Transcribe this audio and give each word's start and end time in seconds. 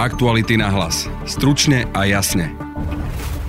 Aktuality 0.00 0.56
na 0.56 0.72
hlas. 0.72 1.04
Stručne 1.28 1.84
a 1.92 2.08
jasne. 2.08 2.56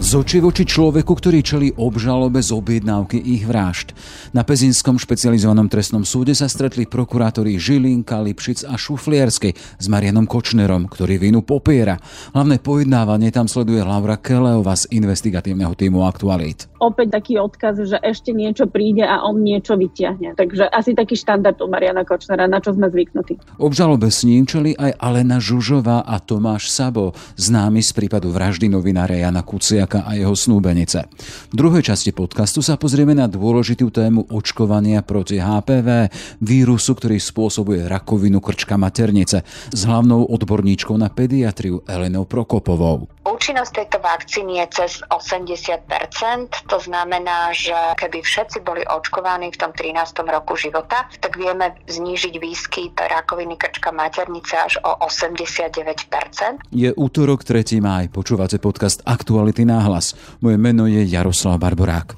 Z 0.03 0.19
oči 0.19 0.43
voči 0.43 0.67
človeku, 0.67 1.15
ktorý 1.15 1.39
čelí 1.39 1.71
obžalobe 1.79 2.43
z 2.43 2.51
objednávky 2.51 3.15
ich 3.23 3.47
vražd. 3.47 3.95
Na 4.35 4.43
Pezinskom 4.43 4.99
špecializovanom 4.99 5.71
trestnom 5.71 6.03
súde 6.03 6.35
sa 6.35 6.51
stretli 6.51 6.91
prokurátori 6.91 7.55
Žilinka, 7.55 8.19
Lipšic 8.19 8.67
a 8.67 8.75
Šuflierskej 8.75 9.55
s 9.55 9.85
Marianom 9.87 10.27
Kočnerom, 10.27 10.91
ktorý 10.91 11.23
vinu 11.23 11.39
popiera. 11.39 11.95
Hlavné 12.35 12.59
pojednávanie 12.59 13.31
tam 13.31 13.47
sleduje 13.47 13.79
Laura 13.79 14.19
Keleova 14.19 14.75
z 14.75 14.91
investigatívneho 14.91 15.71
týmu 15.71 16.03
Aktualit. 16.03 16.70
Opäť 16.81 17.13
taký 17.13 17.37
odkaz, 17.37 17.77
že 17.85 18.01
ešte 18.01 18.33
niečo 18.33 18.65
príde 18.65 19.05
a 19.05 19.21
on 19.21 19.37
niečo 19.45 19.77
vyťahne. 19.77 20.33
Takže 20.33 20.65
asi 20.65 20.97
taký 20.97 21.13
štandard 21.13 21.61
u 21.61 21.69
Mariana 21.69 22.01
Kočnera, 22.01 22.49
na 22.49 22.57
čo 22.57 22.73
sme 22.73 22.89
zvyknutí. 22.89 23.37
Obžalobe 23.61 24.09
s 24.09 24.25
ním 24.25 24.49
čeli 24.49 24.73
aj 24.73 24.97
Alena 24.97 25.37
Žužová 25.37 26.01
a 26.01 26.17
Tomáš 26.17 26.73
Sabo, 26.73 27.13
známy 27.37 27.85
z 27.85 27.93
prípadu 27.93 28.33
vraždy 28.33 28.65
novinára 28.65 29.13
Jana 29.13 29.45
Kuciaka 29.45 30.09
a 30.09 30.17
jeho 30.17 30.33
snúbenice. 30.33 31.05
V 31.53 31.55
druhej 31.55 31.85
časti 31.85 32.17
podcastu 32.17 32.65
sa 32.65 32.81
pozrieme 32.81 33.13
na 33.13 33.29
dôležitú 33.29 33.93
tému 33.93 34.25
očkovania 34.33 35.05
proti 35.05 35.37
HPV, 35.37 36.09
vírusu, 36.41 36.97
ktorý 36.97 37.21
spôsobuje 37.21 37.85
rakovinu 37.85 38.41
krčka 38.41 38.73
maternice, 38.81 39.45
s 39.69 39.81
hlavnou 39.85 40.25
odborníčkou 40.33 40.97
na 40.97 41.13
pediatriu 41.13 41.85
Elenou 41.85 42.25
Prokopovou. 42.25 43.05
Účinnosť 43.21 43.71
tejto 43.77 43.97
vakcíny 44.01 44.65
je 44.65 44.81
cez 44.81 44.91
80% 45.05 46.65
To 46.65 46.77
znamená, 46.81 47.53
že 47.53 47.73
keby 48.01 48.25
všetci 48.25 48.65
boli 48.65 48.81
očkovaní 48.81 49.53
v 49.53 49.57
tom 49.61 49.71
13. 49.77 50.25
roku 50.25 50.57
života, 50.57 51.05
tak 51.21 51.37
vieme 51.37 51.77
znížiť 51.85 52.33
výskyt 52.41 52.97
rakoviny 52.97 53.61
krčka 53.61 53.93
maternice 53.93 54.57
až 54.57 54.81
o 54.81 55.05
89% 55.05 56.73
Je 56.73 56.89
útorok 56.97 57.45
3. 57.45 57.77
máj. 57.77 58.09
Počúvate 58.09 58.57
podcast 58.57 59.05
Aktuality 59.05 59.69
na 59.69 59.85
hlas. 59.85 60.17
Moje 60.41 60.57
meno 60.57 60.89
je 60.89 61.05
Jaroslav 61.05 61.61
Barborák. 61.61 62.17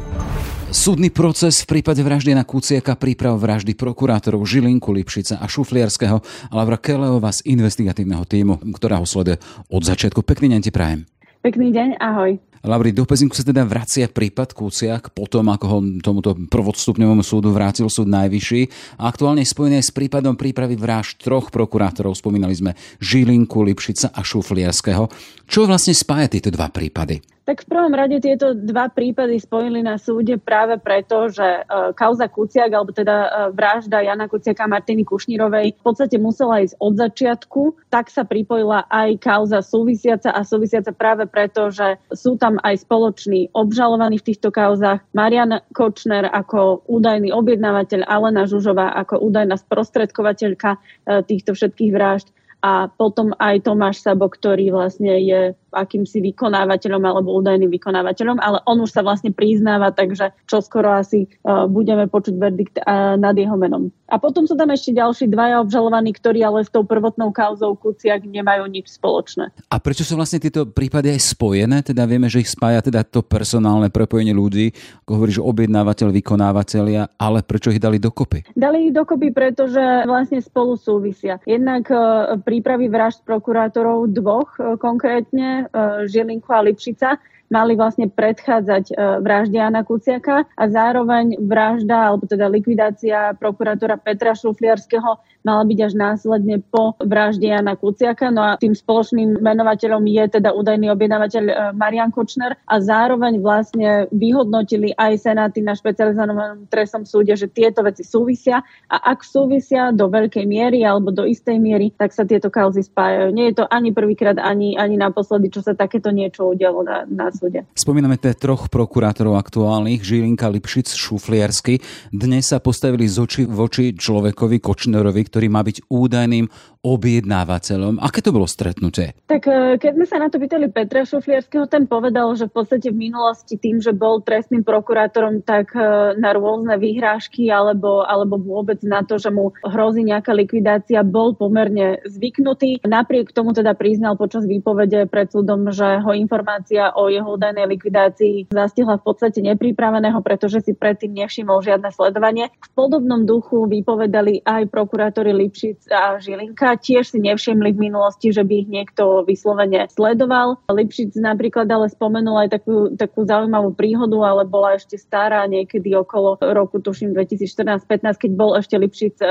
Súdny 0.71 1.11
proces 1.11 1.67
v 1.67 1.77
prípade 1.77 1.99
vraždy 1.99 2.31
na 2.31 2.47
Kuciaka, 2.47 2.95
príprav 2.95 3.35
vraždy 3.35 3.75
prokurátorov 3.75 4.47
Žilinku, 4.47 4.95
Lipšica 4.95 5.43
a 5.43 5.45
Šufliarského 5.45 6.23
a 6.23 6.53
Laura 6.55 6.79
Keleova 6.79 7.27
z 7.27 7.43
investigatívneho 7.43 8.23
týmu, 8.23 8.55
ktorá 8.79 9.03
ho 9.03 9.05
sleduje 9.05 9.35
od 9.67 9.83
začiatku. 9.83 10.23
Pekný 10.23 10.55
deň 10.55 10.61
ti 10.63 10.71
prajem. 10.71 11.03
Pekný 11.43 11.75
deň, 11.75 11.99
ahoj. 11.99 12.39
Lauri, 12.61 12.93
do 12.93 13.09
Pezinku 13.09 13.33
sa 13.33 13.41
teda 13.41 13.65
vracia 13.65 14.05
prípad 14.05 14.53
Kuciak 14.53 15.17
potom, 15.17 15.49
ako 15.49 15.65
ho 15.65 15.77
tomuto 15.97 16.37
prvodstupňovému 16.37 17.25
súdu 17.25 17.49
vrátil 17.49 17.89
súd 17.89 18.05
najvyšší. 18.13 18.61
A 19.01 19.09
aktuálne 19.09 19.41
spojené 19.41 19.81
s 19.81 19.89
prípadom 19.89 20.37
prípravy 20.37 20.77
vražd 20.77 21.25
troch 21.25 21.49
prokurátorov, 21.49 22.13
spomínali 22.13 22.53
sme 22.53 22.77
Žilinku, 23.01 23.65
Lipšica 23.65 24.13
a 24.13 24.21
Šufliarského. 24.21 25.09
Čo 25.49 25.65
vlastne 25.65 25.97
spája 25.97 26.37
tieto 26.37 26.53
dva 26.53 26.69
prípady? 26.69 27.25
Tak 27.41 27.65
v 27.65 27.73
prvom 27.73 27.91
rade 27.97 28.21
tieto 28.21 28.53
dva 28.53 28.87
prípady 28.93 29.41
spojili 29.41 29.81
na 29.81 29.97
súde 29.97 30.37
práve 30.37 30.77
preto, 30.77 31.27
že 31.33 31.43
e, 31.43 31.61
kauza 31.97 32.29
Kuciak, 32.29 32.69
alebo 32.69 32.93
teda 32.93 33.15
e, 33.17 33.29
vražda 33.51 34.05
Jana 34.05 34.29
Kuciaka 34.29 34.69
a 34.69 34.71
Martiny 34.71 35.01
Kušnírovej 35.01 35.73
v 35.73 35.81
podstate 35.81 36.21
musela 36.21 36.61
ísť 36.61 36.77
od 36.77 36.93
začiatku, 37.01 37.61
tak 37.89 38.13
sa 38.13 38.29
pripojila 38.29 38.85
aj 38.85 39.17
kauza 39.17 39.65
súvisiaca 39.65 40.29
a 40.31 40.45
súvisiaca 40.45 40.93
práve 40.93 41.25
preto, 41.25 41.73
že 41.73 41.97
sú 42.13 42.37
tam 42.37 42.50
aj 42.59 42.83
spoloční 42.83 43.47
obžalovaní 43.55 44.19
v 44.19 44.27
týchto 44.33 44.51
kauzách. 44.51 44.99
Marian 45.15 45.63
Kočner 45.71 46.27
ako 46.27 46.83
údajný 46.91 47.31
objednávateľ, 47.31 48.03
Alena 48.09 48.43
Žužová 48.43 48.91
ako 48.99 49.23
údajná 49.23 49.55
sprostredkovateľka 49.55 50.75
e, 50.75 50.79
týchto 51.23 51.55
všetkých 51.55 51.91
vražd 51.95 52.27
a 52.61 52.87
potom 52.93 53.33
aj 53.41 53.65
Tomáš 53.65 54.05
Sabo, 54.05 54.29
ktorý 54.29 54.69
vlastne 54.69 55.17
je 55.17 55.57
akýmsi 55.71 56.19
vykonávateľom 56.31 57.01
alebo 57.01 57.39
údajným 57.39 57.71
vykonávateľom, 57.71 58.37
ale 58.43 58.59
on 58.67 58.83
už 58.83 58.91
sa 58.91 59.01
vlastne 59.01 59.31
priznáva, 59.31 59.95
takže 59.95 60.35
čo 60.45 60.59
skoro 60.59 60.91
asi 60.91 61.31
uh, 61.47 61.65
budeme 61.65 62.11
počuť 62.11 62.35
verdikt 62.35 62.75
uh, 62.83 63.15
nad 63.15 63.33
jeho 63.33 63.55
menom. 63.55 63.89
A 64.11 64.19
potom 64.19 64.43
sú 64.43 64.59
tam 64.59 64.67
ešte 64.75 64.91
ďalší 64.91 65.31
dvaja 65.31 65.63
obžalovaní, 65.63 66.11
ktorí 66.11 66.43
ale 66.43 66.67
s 66.67 66.69
tou 66.69 66.83
prvotnou 66.83 67.31
kauzou 67.31 67.79
Kuciak 67.79 68.27
nemajú 68.27 68.67
nič 68.67 68.99
spoločné. 68.99 69.55
A 69.71 69.75
prečo 69.79 70.03
sú 70.03 70.19
vlastne 70.19 70.43
tieto 70.43 70.67
prípady 70.67 71.15
aj 71.15 71.31
spojené? 71.31 71.79
Teda 71.79 72.03
vieme, 72.03 72.27
že 72.27 72.43
ich 72.43 72.51
spája 72.51 72.83
teda 72.83 73.07
to 73.07 73.23
personálne 73.23 73.87
prepojenie 73.87 74.35
ľudí, 74.35 74.75
ako 75.07 75.11
hovoríš, 75.15 75.39
objednávateľ, 75.39 76.11
vykonávateľia, 76.11 77.15
ale 77.15 77.39
prečo 77.47 77.71
ich 77.71 77.79
dali 77.79 78.03
dokopy? 78.03 78.51
Dali 78.51 78.91
ich 78.91 78.93
dokopy, 78.93 79.31
pretože 79.31 79.79
vlastne 80.03 80.43
spolu 80.43 80.75
súvisia. 80.75 81.39
Jednak 81.47 81.87
uh, 81.87 82.35
prípravy 82.51 82.91
vražd 82.91 83.23
prokurátorov 83.23 84.11
dvoch 84.11 84.59
konkrétne 84.83 85.71
E, 85.71 86.07
Žilinku 86.11 86.51
a 86.51 86.59
Lipšica 86.59 87.15
mali 87.51 87.75
vlastne 87.75 88.07
predchádzať 88.07 88.85
e, 88.89 88.93
vražde 89.19 89.59
Jana 89.59 89.83
Kuciaka 89.83 90.47
a 90.47 90.63
zároveň 90.71 91.35
vražda, 91.43 92.09
alebo 92.09 92.23
teda 92.23 92.47
likvidácia 92.47 93.35
prokurátora 93.35 93.99
Petra 93.99 94.31
Šufliarského 94.31 95.19
mala 95.41 95.65
byť 95.65 95.79
až 95.83 95.93
následne 95.97 96.61
po 96.61 96.95
vražde 97.01 97.49
Jana 97.49 97.75
Kuciaka. 97.75 98.31
No 98.31 98.45
a 98.45 98.55
tým 98.55 98.71
spoločným 98.71 99.41
menovateľom 99.41 100.05
je 100.07 100.39
teda 100.39 100.55
údajný 100.55 100.87
objednávateľ 100.95 101.43
e, 101.43 101.53
Marian 101.75 102.15
Kočner 102.15 102.55
a 102.65 102.75
zároveň 102.79 103.43
vlastne 103.43 104.07
vyhodnotili 104.15 104.95
aj 104.95 105.27
senáty 105.27 105.59
na 105.59 105.75
špecializovanom 105.75 106.71
trestnom 106.71 107.03
súde, 107.03 107.35
že 107.35 107.51
tieto 107.51 107.83
veci 107.83 108.07
súvisia 108.07 108.63
a 108.87 108.95
ak 109.11 109.27
súvisia 109.27 109.91
do 109.91 110.07
veľkej 110.07 110.47
miery 110.47 110.87
alebo 110.87 111.11
do 111.11 111.27
istej 111.27 111.59
miery, 111.59 111.91
tak 111.91 112.15
sa 112.15 112.23
tieto 112.23 112.47
kauzy 112.47 112.85
spájajú. 112.87 113.35
Nie 113.35 113.51
je 113.51 113.59
to 113.59 113.65
ani 113.67 113.91
prvýkrát, 113.91 114.39
ani, 114.39 114.79
ani 114.79 114.95
naposledy, 114.95 115.51
čo 115.51 115.59
sa 115.65 115.75
takéto 115.75 116.13
niečo 116.13 116.53
udialo 116.53 116.85
na, 116.85 117.03
na 117.09 117.33
súde. 117.41 117.65
Spomíname 117.73 118.21
tie 118.21 118.37
troch 118.37 118.69
prokurátorov 118.69 119.33
aktuálnych, 119.41 120.05
Žilinka, 120.05 120.45
Lipšic, 120.53 120.93
Šufliarsky. 120.93 121.81
Dnes 122.13 122.53
sa 122.53 122.61
postavili 122.61 123.09
z 123.09 123.17
oči 123.17 123.41
voči 123.49 123.97
človekovi 123.97 124.61
Kočnerovi, 124.61 125.21
ktorý 125.25 125.47
má 125.49 125.65
byť 125.65 125.89
údajným 125.89 126.45
objednávateľom. 126.81 128.01
Aké 128.01 128.25
to 128.25 128.33
bolo 128.33 128.49
stretnutie? 128.49 129.13
Tak 129.29 129.45
e, 129.45 129.77
keď 129.77 129.91
sme 129.93 130.05
sa 130.09 130.17
na 130.17 130.33
to 130.33 130.41
pýtali 130.41 130.65
Petra 130.73 131.05
Šuflierského, 131.05 131.69
ten 131.69 131.85
povedal, 131.85 132.33
že 132.33 132.49
v 132.49 132.57
podstate 132.57 132.89
v 132.89 133.05
minulosti 133.09 133.53
tým, 133.61 133.77
že 133.77 133.93
bol 133.93 134.25
trestným 134.25 134.65
prokurátorom, 134.65 135.45
tak 135.45 135.77
e, 135.77 136.17
na 136.17 136.33
rôzne 136.33 136.73
vyhrážky 136.81 137.53
alebo, 137.53 138.01
alebo 138.01 138.41
vôbec 138.41 138.81
na 138.81 139.05
to, 139.05 139.21
že 139.21 139.29
mu 139.29 139.53
hrozí 139.61 140.01
nejaká 140.01 140.33
likvidácia, 140.33 141.05
bol 141.05 141.37
pomerne 141.37 142.01
zvyknutý. 142.09 142.81
Napriek 142.81 143.29
tomu 143.29 143.53
teda 143.53 143.77
priznal 143.77 144.17
počas 144.17 144.49
výpovede 144.49 145.05
pred 145.05 145.29
súdom, 145.29 145.69
že 145.69 146.01
ho 146.01 146.17
informácia 146.17 146.97
o 146.97 147.13
jeho 147.13 147.37
údajnej 147.37 147.69
likvidácii 147.77 148.49
zastihla 148.49 148.97
v 148.97 149.05
podstate 149.05 149.37
nepripraveného, 149.45 150.17
pretože 150.25 150.65
si 150.65 150.73
predtým 150.73 151.13
nevšimol 151.13 151.61
žiadne 151.61 151.93
sledovanie. 151.93 152.49
V 152.57 152.69
podobnom 152.73 153.21
duchu 153.21 153.69
vypovedali 153.69 154.41
aj 154.41 154.65
prokurátori 154.73 155.29
Lipšic 155.29 155.85
a 155.93 156.17
Žilinka 156.17 156.70
tiež 156.75 157.15
si 157.15 157.19
nevšimli 157.19 157.73
v 157.73 157.91
minulosti, 157.91 158.31
že 158.31 158.43
by 158.45 158.53
ich 158.65 158.69
niekto 158.69 159.23
vyslovene 159.25 159.87
sledoval. 159.91 160.59
Lipšic 160.67 161.15
napríklad 161.17 161.67
ale 161.71 161.91
spomenul 161.91 162.47
aj 162.47 162.49
takú, 162.59 162.93
takú 162.95 163.23
zaujímavú 163.25 163.73
príhodu, 163.75 164.17
ale 164.21 164.43
bola 164.47 164.75
ešte 164.77 164.99
stará 164.99 165.47
niekedy 165.47 165.95
okolo 165.95 166.37
roku, 166.41 166.79
tuším 166.79 167.15
2014-15, 167.15 168.21
keď 168.21 168.31
bol 168.35 168.55
ešte 168.57 168.75
Lipšic 168.77 169.15
e, 169.21 169.27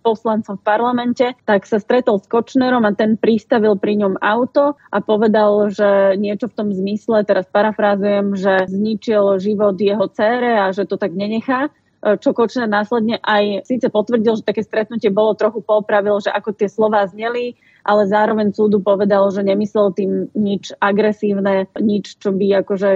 poslancom 0.00 0.56
v 0.60 0.64
parlamente, 0.66 1.26
tak 1.44 1.68
sa 1.68 1.78
stretol 1.78 2.20
s 2.20 2.26
Kočnerom 2.28 2.84
a 2.84 2.96
ten 2.96 3.16
pristavil 3.20 3.76
pri 3.76 4.00
ňom 4.00 4.20
auto 4.20 4.76
a 4.90 4.98
povedal, 5.00 5.70
že 5.70 6.16
niečo 6.16 6.48
v 6.50 6.56
tom 6.56 6.68
zmysle, 6.72 7.26
teraz 7.26 7.46
parafrázujem, 7.50 8.34
že 8.36 8.68
zničil 8.70 9.38
život 9.38 9.76
jeho 9.78 10.06
cére 10.10 10.60
a 10.60 10.70
že 10.70 10.88
to 10.88 10.96
tak 10.96 11.12
nenechá 11.12 11.70
čo 12.20 12.36
Kočner 12.36 12.68
následne 12.68 13.16
aj 13.24 13.64
síce 13.64 13.88
potvrdil, 13.88 14.36
že 14.36 14.44
také 14.44 14.60
stretnutie 14.60 15.08
bolo 15.08 15.32
trochu 15.32 15.64
popravil, 15.64 16.20
že 16.20 16.28
ako 16.28 16.52
tie 16.52 16.68
slova 16.68 17.08
zneli, 17.08 17.56
ale 17.84 18.08
zároveň 18.08 18.56
súdu 18.56 18.80
povedal, 18.80 19.28
že 19.28 19.44
nemyslel 19.44 19.92
tým 19.92 20.32
nič 20.32 20.72
agresívne, 20.80 21.68
nič, 21.76 22.16
čo 22.18 22.32
by 22.32 22.64
akože 22.64 22.88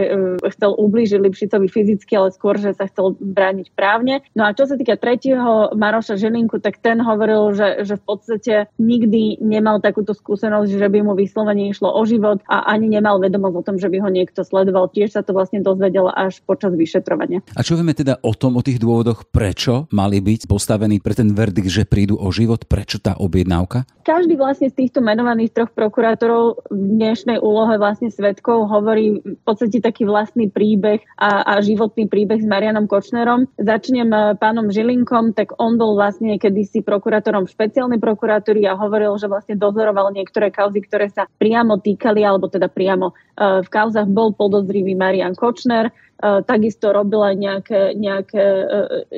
chcel 0.57 0.71
ublížiť 0.75 1.21
Lipšicovi 1.21 1.69
fyzicky, 1.69 2.17
ale 2.17 2.33
skôr, 2.33 2.57
že 2.57 2.73
sa 2.73 2.89
chcel 2.89 3.15
brániť 3.21 3.77
právne. 3.77 4.25
No 4.33 4.49
a 4.49 4.57
čo 4.57 4.65
sa 4.65 4.81
týka 4.81 4.97
tretieho 4.97 5.77
Maroša 5.77 6.17
Žilinku, 6.17 6.59
tak 6.65 6.81
ten 6.81 7.05
hovoril, 7.05 7.53
že, 7.53 7.85
že 7.85 8.01
v 8.01 8.05
podstate 8.05 8.55
nikdy 8.81 9.39
nemal 9.45 9.85
takúto 9.85 10.17
skúsenosť, 10.17 10.81
že 10.81 10.89
by 10.89 11.05
mu 11.05 11.13
vyslovene 11.13 11.69
išlo 11.69 11.93
o 11.93 12.03
život 12.09 12.41
a 12.49 12.65
ani 12.73 12.89
nemal 12.89 13.21
vedomosť 13.21 13.57
o 13.61 13.67
tom, 13.67 13.77
že 13.77 13.93
by 13.93 14.01
ho 14.01 14.09
niekto 14.09 14.41
sledoval. 14.41 14.89
Tiež 14.89 15.13
sa 15.13 15.23
to 15.23 15.37
vlastne 15.37 15.61
dozvedel 15.61 16.09
až 16.09 16.41
počas 16.49 16.73
vyšetrovania. 16.73 17.45
A 17.53 17.61
čo 17.61 17.77
vieme 17.77 17.93
teda 17.93 18.17
o 18.25 18.33
tom, 18.33 18.57
o 18.57 18.65
tých 18.65 18.81
dôvodoch, 18.81 19.29
prečo 19.29 19.85
mali 19.93 20.25
byť 20.25 20.49
postavení 20.49 21.03
pre 21.05 21.13
ten 21.13 21.37
verdikt, 21.37 21.69
že 21.69 21.85
prídu 21.85 22.17
o 22.17 22.33
život, 22.33 22.65
prečo 22.65 22.97
tá 22.97 23.19
objednávka? 23.21 23.85
Každý 24.07 24.41
vlastne 24.41 24.73
z 24.73 24.78
týchto 24.79 25.03
menovaných 25.03 25.51
troch 25.51 25.75
prokurátorov 25.75 26.71
v 26.71 26.79
dnešnej 26.79 27.43
úlohe 27.43 27.83
vlastne 27.83 28.15
svetkov 28.15 28.71
hovorí 28.71 29.19
v 29.19 29.43
podstate 29.43 29.83
taký 29.83 30.07
vlastný 30.07 30.47
príbeh 30.47 31.03
a, 31.19 31.43
a 31.43 31.53
životný 31.59 32.07
príbeh 32.07 32.39
s 32.39 32.47
Marianom 32.47 32.87
Kočnerom. 32.87 33.51
Začnem 33.59 34.07
eh, 34.15 34.39
pánom 34.39 34.71
Žilinkom, 34.71 35.35
tak 35.35 35.59
on 35.59 35.75
bol 35.75 35.99
vlastne 35.99 36.39
kedysi 36.39 36.87
prokurátorom 36.87 37.51
špeciálnej 37.51 37.99
prokuratúry 37.99 38.71
a 38.71 38.79
hovoril, 38.79 39.19
že 39.19 39.27
vlastne 39.27 39.59
dozoroval 39.59 40.15
niektoré 40.15 40.55
kauzy, 40.55 40.87
ktoré 40.87 41.11
sa 41.11 41.27
priamo 41.27 41.83
týkali, 41.83 42.23
alebo 42.23 42.47
teda 42.47 42.71
priamo 42.71 43.11
eh, 43.11 43.67
v 43.67 43.69
kauzach 43.75 44.07
bol 44.07 44.31
podozrivý 44.31 44.95
Marian 44.95 45.35
Kočner 45.35 45.91
takisto 46.19 46.91
robil 46.91 47.23
aj 47.23 47.35
nejaké, 47.39 47.81
nejaké 47.95 48.43
e, 48.43 48.67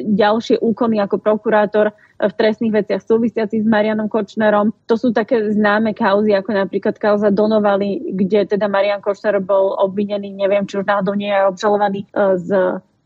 ďalšie 0.05 0.61
úkony 0.61 1.01
ako 1.01 1.17
prokurátor 1.17 1.97
v 2.21 2.33
trestných 2.37 2.77
veciach 2.85 3.01
súvisiacich 3.01 3.65
s 3.65 3.69
Marianom 3.69 4.13
Kočnerom. 4.13 4.77
To 4.85 4.95
sú 5.01 5.09
také 5.09 5.41
známe 5.49 5.97
kauzy, 5.97 6.37
ako 6.37 6.53
napríklad 6.53 7.01
kauza 7.01 7.33
Donovali, 7.33 8.13
kde 8.13 8.45
teda 8.53 8.69
Marian 8.69 9.01
Kočner 9.01 9.41
bol 9.41 9.73
obvinený, 9.81 10.37
neviem, 10.37 10.69
či 10.69 10.77
už 10.77 10.85
náhodou 10.85 11.17
nie 11.17 11.33
je 11.33 11.49
obžalovaný 11.49 12.01
e, 12.05 12.09
z 12.37 12.49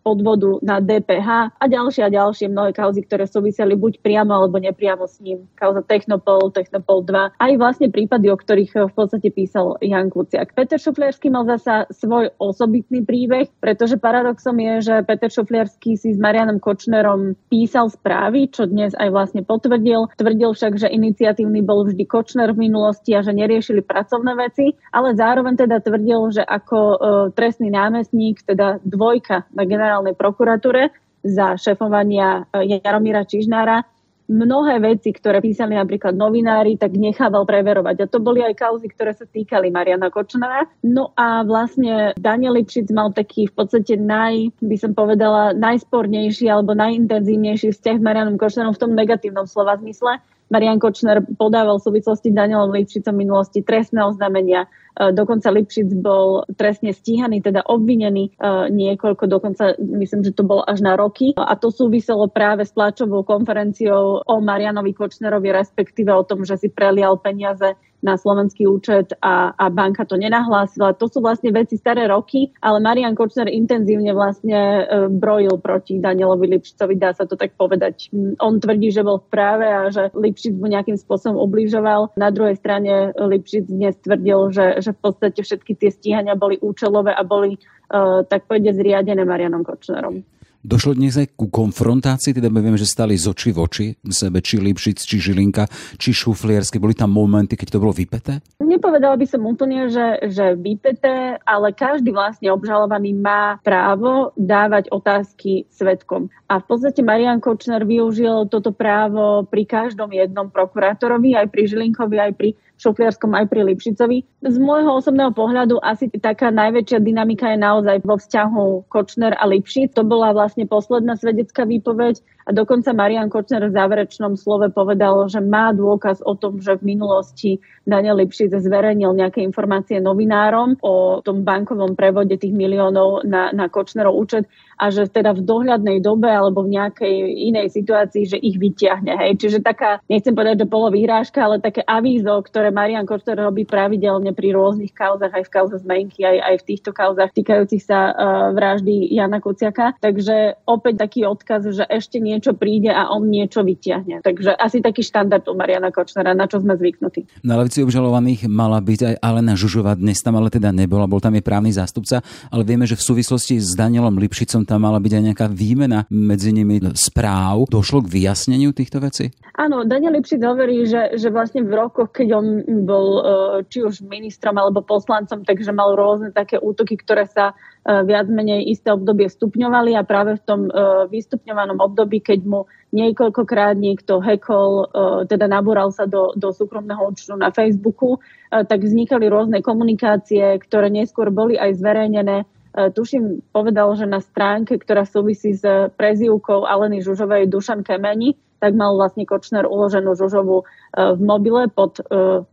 podvodu 0.04 0.60
na 0.60 0.84
DPH 0.84 1.56
a 1.56 1.64
ďalšie 1.64 2.04
a 2.04 2.12
ďalšie 2.12 2.52
mnohé 2.52 2.76
kauzy, 2.76 3.00
ktoré 3.00 3.24
súviseli 3.24 3.72
buď 3.72 4.04
priamo 4.04 4.36
alebo 4.36 4.60
nepriamo 4.60 5.08
s 5.08 5.18
ním. 5.24 5.48
Kauza 5.56 5.80
Technopol, 5.80 6.52
Technopol 6.52 7.00
2, 7.08 7.40
aj 7.40 7.52
vlastne 7.56 7.88
prípady, 7.88 8.28
o 8.28 8.36
ktorých 8.36 8.72
eh, 8.76 8.84
v 8.84 8.94
podstate 8.94 9.28
písal 9.32 9.80
Jan 9.80 10.12
Kuciak. 10.12 10.52
Peter 10.52 10.76
Šuflierský 10.76 11.32
mal 11.32 11.48
zasa 11.48 11.88
svoj 11.88 12.28
osobitný 12.36 13.00
príbeh, 13.00 13.48
pretože 13.64 13.96
paradoxom 13.96 14.54
je, 14.60 14.92
že 14.92 14.94
Peter 15.08 15.32
Šuflierský 15.32 15.96
si 15.96 16.12
s 16.12 16.18
Marianom 16.20 16.60
Kočnerom 16.60 17.32
písal 17.48 17.88
správy, 17.88 18.52
čo 18.52 18.68
dnes 18.68 18.92
aj 19.00 19.08
vlastne 19.08 19.40
potvrdil. 19.40 20.12
Tvrdil 20.20 20.52
však, 20.52 20.76
že 20.76 20.92
iniciatívny 20.92 21.64
bol 21.64 21.88
vždy 21.88 22.04
Kočner 22.04 22.52
v 22.52 22.68
minulosti 22.68 23.16
a 23.16 23.24
že 23.24 23.32
neriešili 23.32 23.80
pracovné 23.80 24.36
veci, 24.36 24.76
ale 24.90 25.16
zároveň 25.16 25.54
teda 25.64 25.80
tvrdil, 25.80 26.20
že 26.34 26.42
ako 26.42 26.78
e, 26.78 26.96
trestný 27.38 27.70
námestník, 27.70 28.42
teda 28.42 28.82
dvojka 28.82 29.46
na 29.54 29.64
generál 29.64 29.93
generálnej 29.94 30.18
prokuratúre 30.18 30.90
za 31.22 31.54
šefovania 31.54 32.50
eh, 32.50 32.82
Jaromíra 32.82 33.22
Čižnára 33.22 33.86
mnohé 34.24 34.80
veci, 34.80 35.12
ktoré 35.12 35.44
písali 35.44 35.76
napríklad 35.76 36.16
novinári, 36.16 36.80
tak 36.80 36.96
nechával 36.96 37.44
preverovať. 37.44 37.96
A 38.00 38.10
to 38.10 38.24
boli 38.24 38.40
aj 38.40 38.56
kauzy, 38.56 38.88
ktoré 38.88 39.12
sa 39.12 39.28
týkali 39.28 39.68
Mariana 39.68 40.08
Kočnera. 40.08 40.64
No 40.80 41.12
a 41.12 41.44
vlastne 41.44 42.16
Daniel 42.16 42.56
Lipšic 42.56 42.88
mal 42.88 43.12
taký 43.12 43.52
v 43.52 43.54
podstate 43.54 44.00
naj, 44.00 44.48
by 44.64 44.76
som 44.80 44.96
povedala, 44.96 45.52
najspornejší 45.52 46.48
alebo 46.48 46.72
najintenzívnejší 46.72 47.76
vzťah 47.76 47.96
s 48.00 48.04
Marianom 48.04 48.40
Kočnerom 48.40 48.72
v 48.72 48.80
tom 48.80 48.96
negatívnom 48.96 49.44
slova 49.44 49.76
zmysle. 49.76 50.16
Marian 50.52 50.80
Kočner 50.80 51.24
podával 51.40 51.80
v 51.80 51.86
súvislosti 51.88 52.32
s 52.32 52.36
Danielom 52.36 52.72
Lipšicom 52.72 53.14
v 53.16 53.22
minulosti 53.24 53.60
trestné 53.64 54.04
oznámenia, 54.04 54.68
E, 54.94 55.10
dokonca 55.10 55.50
Lipšic 55.50 55.90
bol 55.98 56.46
trestne 56.54 56.94
stíhaný, 56.94 57.42
teda 57.42 57.66
obvinený 57.66 58.30
e, 58.30 58.70
niekoľko, 58.70 59.26
dokonca 59.26 59.74
myslím, 59.78 60.22
že 60.22 60.34
to 60.34 60.46
bolo 60.46 60.62
až 60.62 60.86
na 60.86 60.94
roky. 60.94 61.34
A 61.34 61.58
to 61.58 61.74
súviselo 61.74 62.30
práve 62.30 62.62
s 62.62 62.74
tlačovou 62.74 63.26
konferenciou 63.26 64.22
o 64.22 64.34
Marianovi 64.38 64.94
Kočnerovi, 64.94 65.50
respektíve 65.50 66.14
o 66.14 66.22
tom, 66.22 66.46
že 66.46 66.54
si 66.54 66.68
prelial 66.70 67.18
peniaze 67.18 67.74
na 68.04 68.20
slovenský 68.20 68.68
účet 68.68 69.16
a, 69.24 69.56
a 69.56 69.72
banka 69.72 70.04
to 70.04 70.20
nenahlásila. 70.20 70.92
To 71.00 71.08
sú 71.08 71.24
vlastne 71.24 71.48
veci 71.50 71.80
staré 71.80 72.04
roky, 72.04 72.52
ale 72.60 72.84
Marian 72.84 73.16
Kočner 73.16 73.48
intenzívne 73.48 74.12
vlastne 74.12 74.84
e, 74.84 75.08
brojil 75.08 75.56
proti 75.64 75.96
Danielovi 75.96 76.52
Lipšicovi, 76.52 77.00
dá 77.00 77.16
sa 77.16 77.24
to 77.24 77.40
tak 77.40 77.56
povedať. 77.56 78.12
On 78.44 78.60
tvrdí, 78.60 78.92
že 78.92 79.00
bol 79.00 79.24
v 79.24 79.32
práve 79.32 79.64
a 79.64 79.88
že 79.88 80.12
Lipšic 80.12 80.60
mu 80.60 80.68
nejakým 80.68 81.00
spôsobom 81.00 81.40
ubližoval. 81.40 82.12
Na 82.20 82.28
druhej 82.28 82.60
strane 82.60 83.16
Lipšic 83.16 83.72
dnes 83.72 83.96
tvrdil, 84.04 84.52
že, 84.52 84.66
že 84.84 84.92
v 84.92 85.00
podstate 85.00 85.40
všetky 85.40 85.72
tie 85.80 85.88
stíhania 85.88 86.36
boli 86.36 86.60
účelové 86.60 87.16
a 87.16 87.24
boli 87.24 87.56
uh, 87.56 88.20
tak 88.28 88.44
povede 88.44 88.76
zriadené 88.76 89.24
Marianom 89.24 89.64
Kočnerom. 89.64 90.20
Došlo 90.64 90.96
dnes 90.96 91.12
aj 91.20 91.36
ku 91.36 91.52
konfrontácii, 91.52 92.40
teda 92.40 92.48
my 92.48 92.64
vieme, 92.64 92.80
že 92.80 92.88
stali 92.88 93.20
z 93.20 93.28
oči 93.28 93.52
v 93.52 93.58
oči 93.60 93.86
sebe, 94.08 94.40
či 94.40 94.56
Lipšic, 94.56 94.96
či 94.96 95.20
Žilinka, 95.20 95.68
či 96.00 96.16
Šufliersky. 96.16 96.80
Boli 96.80 96.96
tam 96.96 97.12
momenty, 97.12 97.52
keď 97.52 97.76
to 97.76 97.82
bolo 97.84 97.92
vypeté? 97.92 98.40
Nepovedala 98.64 99.20
by 99.20 99.28
som 99.28 99.44
úplne, 99.44 99.92
že, 99.92 100.24
že 100.32 100.56
vypeté, 100.56 101.36
ale 101.44 101.76
každý 101.76 102.16
vlastne 102.16 102.48
obžalovaný 102.48 103.12
má 103.12 103.60
právo 103.60 104.32
dávať 104.40 104.88
otázky 104.88 105.68
svetkom. 105.68 106.32
A 106.48 106.56
v 106.56 106.64
podstate 106.64 107.04
Marian 107.04 107.44
Kočner 107.44 107.84
využil 107.84 108.48
toto 108.48 108.72
právo 108.72 109.44
pri 109.44 109.68
každom 109.68 110.16
jednom 110.16 110.48
prokurátorovi, 110.48 111.36
aj 111.36 111.52
pri 111.52 111.68
Žilinkovi, 111.68 112.16
aj 112.16 112.32
pri 112.40 112.56
Šofliarskom 112.84 113.32
aj 113.32 113.48
pri 113.48 113.64
Lipšicovi. 113.72 114.44
Z 114.44 114.56
môjho 114.60 115.00
osobného 115.00 115.32
pohľadu 115.32 115.80
asi 115.80 116.12
taká 116.12 116.52
najväčšia 116.52 117.00
dynamika 117.00 117.48
je 117.48 117.58
naozaj 117.64 117.96
vo 118.04 118.20
vzťahu 118.20 118.92
Kočner 118.92 119.32
a 119.40 119.48
Lipšic. 119.48 119.96
To 119.96 120.04
bola 120.04 120.36
vlastne 120.36 120.68
posledná 120.68 121.16
svedecká 121.16 121.64
výpoveď 121.64 122.20
a 122.44 122.50
dokonca 122.52 122.92
Marian 122.92 123.32
Kočner 123.32 123.64
v 123.64 123.72
záverečnom 123.72 124.36
slove 124.36 124.68
povedal, 124.68 125.24
že 125.32 125.40
má 125.40 125.72
dôkaz 125.72 126.20
o 126.20 126.36
tom, 126.36 126.60
že 126.60 126.76
v 126.76 126.96
minulosti 126.96 127.50
Daniel 127.88 128.20
Lipšic 128.20 128.52
zverejnil 128.52 129.16
nejaké 129.16 129.40
informácie 129.40 130.00
novinárom 130.00 130.76
o 130.84 131.24
tom 131.24 131.44
bankovom 131.44 131.96
prevode 131.96 132.36
tých 132.36 132.52
miliónov 132.52 133.24
na, 133.24 133.52
na 133.52 133.68
Kočnerov 133.68 134.12
účet 134.12 134.44
a 134.80 134.90
že 134.90 135.06
teda 135.06 135.32
v 135.36 135.44
dohľadnej 135.44 135.98
dobe 136.02 136.26
alebo 136.28 136.66
v 136.66 136.76
nejakej 136.76 137.14
inej 137.52 137.72
situácii, 137.72 138.24
že 138.26 138.38
ich 138.40 138.58
vyťahne. 138.58 139.14
Hej. 139.14 139.32
Čiže 139.40 139.58
taká, 139.62 140.02
nechcem 140.10 140.34
povedať, 140.34 140.66
že 140.66 140.72
bolo 140.72 140.90
vyhrážka, 140.90 141.44
ale 141.44 141.62
také 141.62 141.80
avízo, 141.86 142.34
ktoré 142.42 142.74
Marian 142.74 143.06
Kočner 143.06 143.38
robí 143.38 143.64
pravidelne 143.64 144.34
pri 144.34 144.52
rôznych 144.52 144.92
kauzach, 144.92 145.32
aj 145.32 145.46
v 145.46 145.52
kauze 145.52 145.76
zmenky, 145.80 146.26
aj, 146.26 146.38
aj 146.42 146.54
v 146.60 146.66
týchto 146.66 146.90
kauzach 146.90 147.30
týkajúcich 147.32 147.82
sa 147.84 148.10
uh, 148.10 148.14
vraždy 148.52 149.14
Jana 149.14 149.38
Kuciaka. 149.38 149.94
Takže 150.02 150.58
opäť 150.66 151.06
taký 151.06 151.20
odkaz, 151.24 151.70
že 151.70 151.84
ešte 151.86 152.18
niečo 152.34 152.58
príde 152.58 152.90
a 152.90 153.14
on 153.14 153.30
niečo 153.30 153.62
vyťahne. 153.62 154.18
Takže 154.26 154.58
asi 154.58 154.82
taký 154.82 155.06
štandard 155.06 155.46
u 155.46 155.54
Mariana 155.54 155.94
Kočnera, 155.94 156.34
na 156.34 156.50
čo 156.50 156.58
sme 156.58 156.74
zvyknutí. 156.74 157.46
Na 157.46 157.54
levici 157.54 157.86
obžalovaných 157.86 158.50
mala 158.50 158.82
byť 158.82 159.00
aj 159.06 159.14
Alena 159.22 159.54
Žužová, 159.54 159.94
dnes 159.94 160.18
tam 160.18 160.34
ale 160.34 160.50
teda 160.50 160.74
nebola, 160.74 161.06
bol 161.06 161.22
tam 161.22 161.38
jej 161.38 161.44
právny 161.46 161.70
zástupca, 161.70 162.26
ale 162.50 162.66
vieme, 162.66 162.90
že 162.90 162.98
v 162.98 163.06
súvislosti 163.14 163.62
s 163.62 163.78
Danielom 163.78 164.18
Lipšicom 164.18 164.66
tam 164.66 164.82
mala 164.82 164.98
byť 164.98 165.12
aj 165.14 165.22
nejaká 165.30 165.46
výmena 165.46 166.10
medzi 166.10 166.50
nimi 166.50 166.82
správ. 166.98 167.70
Došlo 167.70 168.02
k 168.02 168.10
vyjasneniu 168.10 168.74
týchto 168.74 168.98
vecí? 168.98 169.30
Áno, 169.54 169.86
Daniel 169.86 170.18
Lipšic 170.18 170.42
hovorí, 170.42 170.82
že, 170.82 171.14
že 171.14 171.30
vlastne 171.30 171.62
v 171.62 171.72
rokoch, 171.78 172.10
keď 172.10 172.28
on 172.34 172.46
bol 172.82 173.06
e, 173.14 173.22
či 173.70 173.86
už 173.86 174.02
ministrom 174.02 174.58
alebo 174.58 174.82
poslancom, 174.82 175.46
takže 175.46 175.70
mal 175.70 175.94
rôzne 175.94 176.34
také 176.34 176.58
útoky, 176.58 176.98
ktoré 176.98 177.30
sa 177.30 177.54
viac 177.84 178.32
menej 178.32 178.64
isté 178.72 178.88
obdobie 178.88 179.28
stupňovali 179.28 179.92
a 179.92 180.08
práve 180.08 180.40
v 180.40 180.42
tom 180.48 180.60
e, 180.66 180.70
vystupňovanom 181.12 181.84
období, 181.84 182.24
keď 182.24 182.40
mu 182.48 182.60
niekoľkokrát 182.96 183.74
niekto 183.74 184.22
hackol, 184.22 184.86
teda 185.26 185.50
nabúral 185.50 185.90
sa 185.90 186.06
do, 186.06 186.30
do 186.38 186.54
súkromného 186.54 187.10
účtu 187.10 187.34
na 187.34 187.50
Facebooku, 187.50 188.22
tak 188.54 188.86
vznikali 188.86 189.26
rôzne 189.26 189.66
komunikácie, 189.66 190.62
ktoré 190.62 190.94
neskôr 190.94 191.34
boli 191.34 191.58
aj 191.58 191.74
zverejnené. 191.74 192.46
Tuším, 192.94 193.50
povedal, 193.50 193.90
že 193.98 194.06
na 194.06 194.22
stránke, 194.22 194.78
ktorá 194.78 195.02
súvisí 195.10 195.58
s 195.58 195.66
prezývkou 195.98 196.70
Aleny 196.70 197.02
Žužovej 197.02 197.50
Dušan 197.50 197.82
Kemeni, 197.82 198.38
tak 198.62 198.78
mal 198.78 198.94
vlastne 198.94 199.26
Kočner 199.26 199.66
uloženú 199.66 200.14
Žužovu 200.14 200.62
v 200.94 201.18
mobile 201.18 201.66
pod 201.74 201.98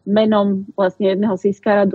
menom 0.10 0.66
vlastne 0.74 1.14
jedného 1.14 1.38
sískara 1.38 1.86